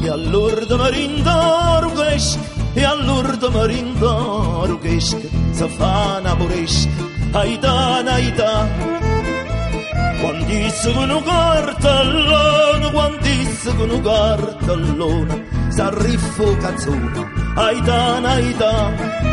E 0.01 0.09
all'urdo 0.09 0.77
mi 0.77 0.89
rindorughesc, 0.89 2.39
e 2.73 2.84
all'urdo 2.84 3.51
mi 3.51 3.67
rindorughesc, 3.67 5.17
se 5.51 5.67
fa 5.67 6.19
namoresc, 6.19 6.89
aida, 7.32 8.03
aida. 8.03 8.67
Quando 10.19 10.45
disse 10.45 10.91
con 10.93 11.09
un 11.09 11.23
cartellone, 11.23 12.91
quando 12.91 13.17
disse 13.21 13.75
con 13.75 13.89
si 13.89 14.01
cartellone, 14.01 15.45
s'arriffo 15.69 16.57
cazzone, 16.57 17.32
aida, 17.55 18.21
aida 18.23 19.30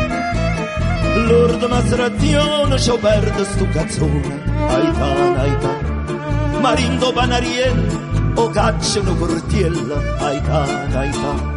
aidan 1.29 1.49
L'orda 1.49 1.69
mazrazione 1.69 2.77
C'ho 2.77 2.99
perde 2.99 3.45
sto 3.45 3.67
cazzone 3.69 4.43
Aidan, 4.69 5.37
aidan 5.37 6.61
Marindo 6.61 7.13
Panariello 7.13 8.07
O 8.35 8.51
cacciano 8.51 9.15
cortiella. 9.17 10.01
Aidan, 10.19 10.93
aidan 10.93 11.57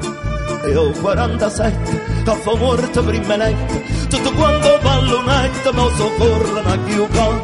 e 0.64 0.76
ho 0.76 0.92
47 0.92 2.24
che 2.24 2.36
fa 2.36 2.56
morto 2.56 3.04
prima 3.04 3.36
netta 3.36 3.74
tutto 4.10 4.32
quanto 4.34 4.78
pallonetta 4.80 5.72
ma 5.72 5.90
soccorrono 5.96 6.70
a 6.70 6.78
chiuca 6.86 7.44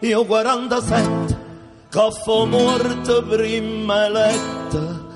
io 0.00 0.24
47 0.26 1.38
che 1.88 2.08
fa 2.24 2.44
morto 2.44 3.24
prima 3.24 4.08
letta 4.08 5.06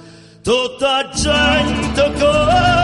tutta 0.43 1.11
gente 1.13 2.03
retta 2.03 2.82